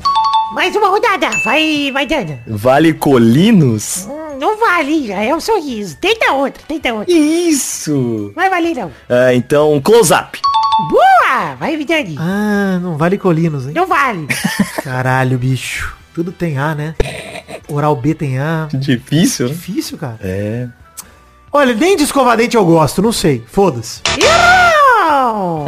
[0.54, 1.30] Mais uma rodada.
[1.44, 2.38] Vai, vai dando.
[2.48, 4.08] Vale Colinos?
[4.10, 5.98] Hum, não vale, já é um sorriso.
[5.98, 7.14] Tenta outra, tenta outra.
[7.14, 8.32] Isso?
[8.36, 8.92] Vai valer não.
[9.10, 10.40] É, então, close-up.
[10.90, 12.16] Boa, vai Vidani.
[12.20, 13.74] Ah, não vale colinos, hein?
[13.76, 14.28] Não vale.
[14.84, 15.96] Caralho, bicho.
[16.14, 16.96] Tudo tem A, né?
[17.68, 18.68] Oral B tem A.
[18.74, 19.54] Difícil, né?
[19.54, 20.18] Difícil, cara.
[20.22, 20.68] É.
[21.52, 23.44] Olha, nem de escovar dente eu gosto, não sei.
[23.48, 24.02] Foda-se.
[24.18, 25.67] Errou!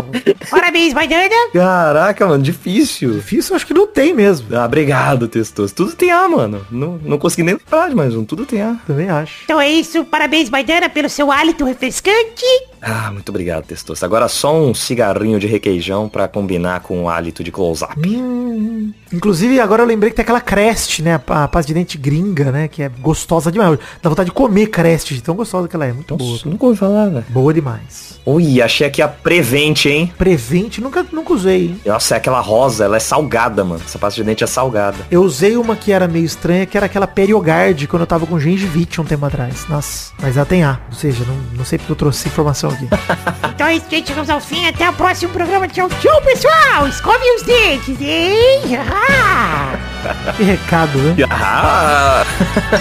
[0.50, 1.52] Parabéns, dando.
[1.54, 3.14] Caraca, mano, difícil.
[3.14, 4.48] Difícil acho que não tem mesmo.
[4.56, 5.74] Ah, obrigado, Testoso.
[5.74, 6.66] Tudo tem A, mano.
[6.72, 8.24] Não, não consegui nem lembrar de mais um.
[8.24, 8.76] Tudo tem A.
[8.86, 9.44] Também acho.
[9.44, 12.46] Então é isso, parabéns, Maidana, pelo seu hálito refrescante.
[12.82, 14.04] Ah, muito obrigado, Testoso.
[14.06, 17.96] Agora só um cigarrinho de requeijão pra combinar com o hálito de close-up.
[18.08, 21.20] Hum, inclusive, agora eu lembrei que tem aquela Crest, né?
[21.28, 22.68] A, a pasta de dente gringa, né?
[22.68, 23.78] Que é gostosa demais.
[24.02, 25.94] Dá vontade de comer Crest, de tão gostosa que ela é.
[25.94, 26.32] Muito boa.
[26.32, 27.26] Nossa, nunca ouvi falar, velho.
[27.30, 28.20] Boa demais.
[28.26, 29.99] Ui, achei aqui a Prevent, hein?
[30.08, 31.82] Prevente, nunca, nunca usei, hein?
[31.86, 33.82] Nossa, é aquela rosa, ela é salgada, mano.
[33.86, 34.98] Essa pasta de dente é salgada.
[35.10, 38.40] Eu usei uma que era meio estranha, que era aquela Periogard, quando eu tava com
[38.40, 39.66] gengivite um tempo atrás.
[39.68, 40.80] Nossa, mas ela tem A.
[40.90, 42.88] Ou seja, não, não sei porque eu trouxe informação aqui.
[43.60, 44.08] Então é isso, gente.
[44.08, 44.66] Chegamos ao fim.
[44.68, 45.68] Até o próximo programa.
[45.68, 46.88] Tchau, tchau, pessoal.
[46.88, 48.62] Escove os dentes, hein?
[50.38, 51.16] Que recado, né?
[51.30, 52.24] Ah!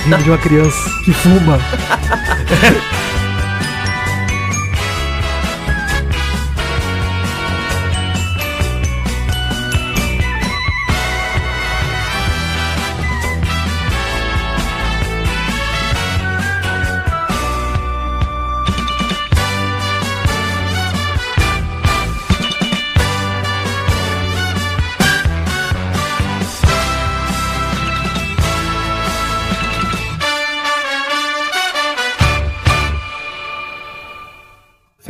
[0.05, 1.59] Vindo de uma criança que fuma.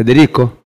[0.08, 0.64] Federico?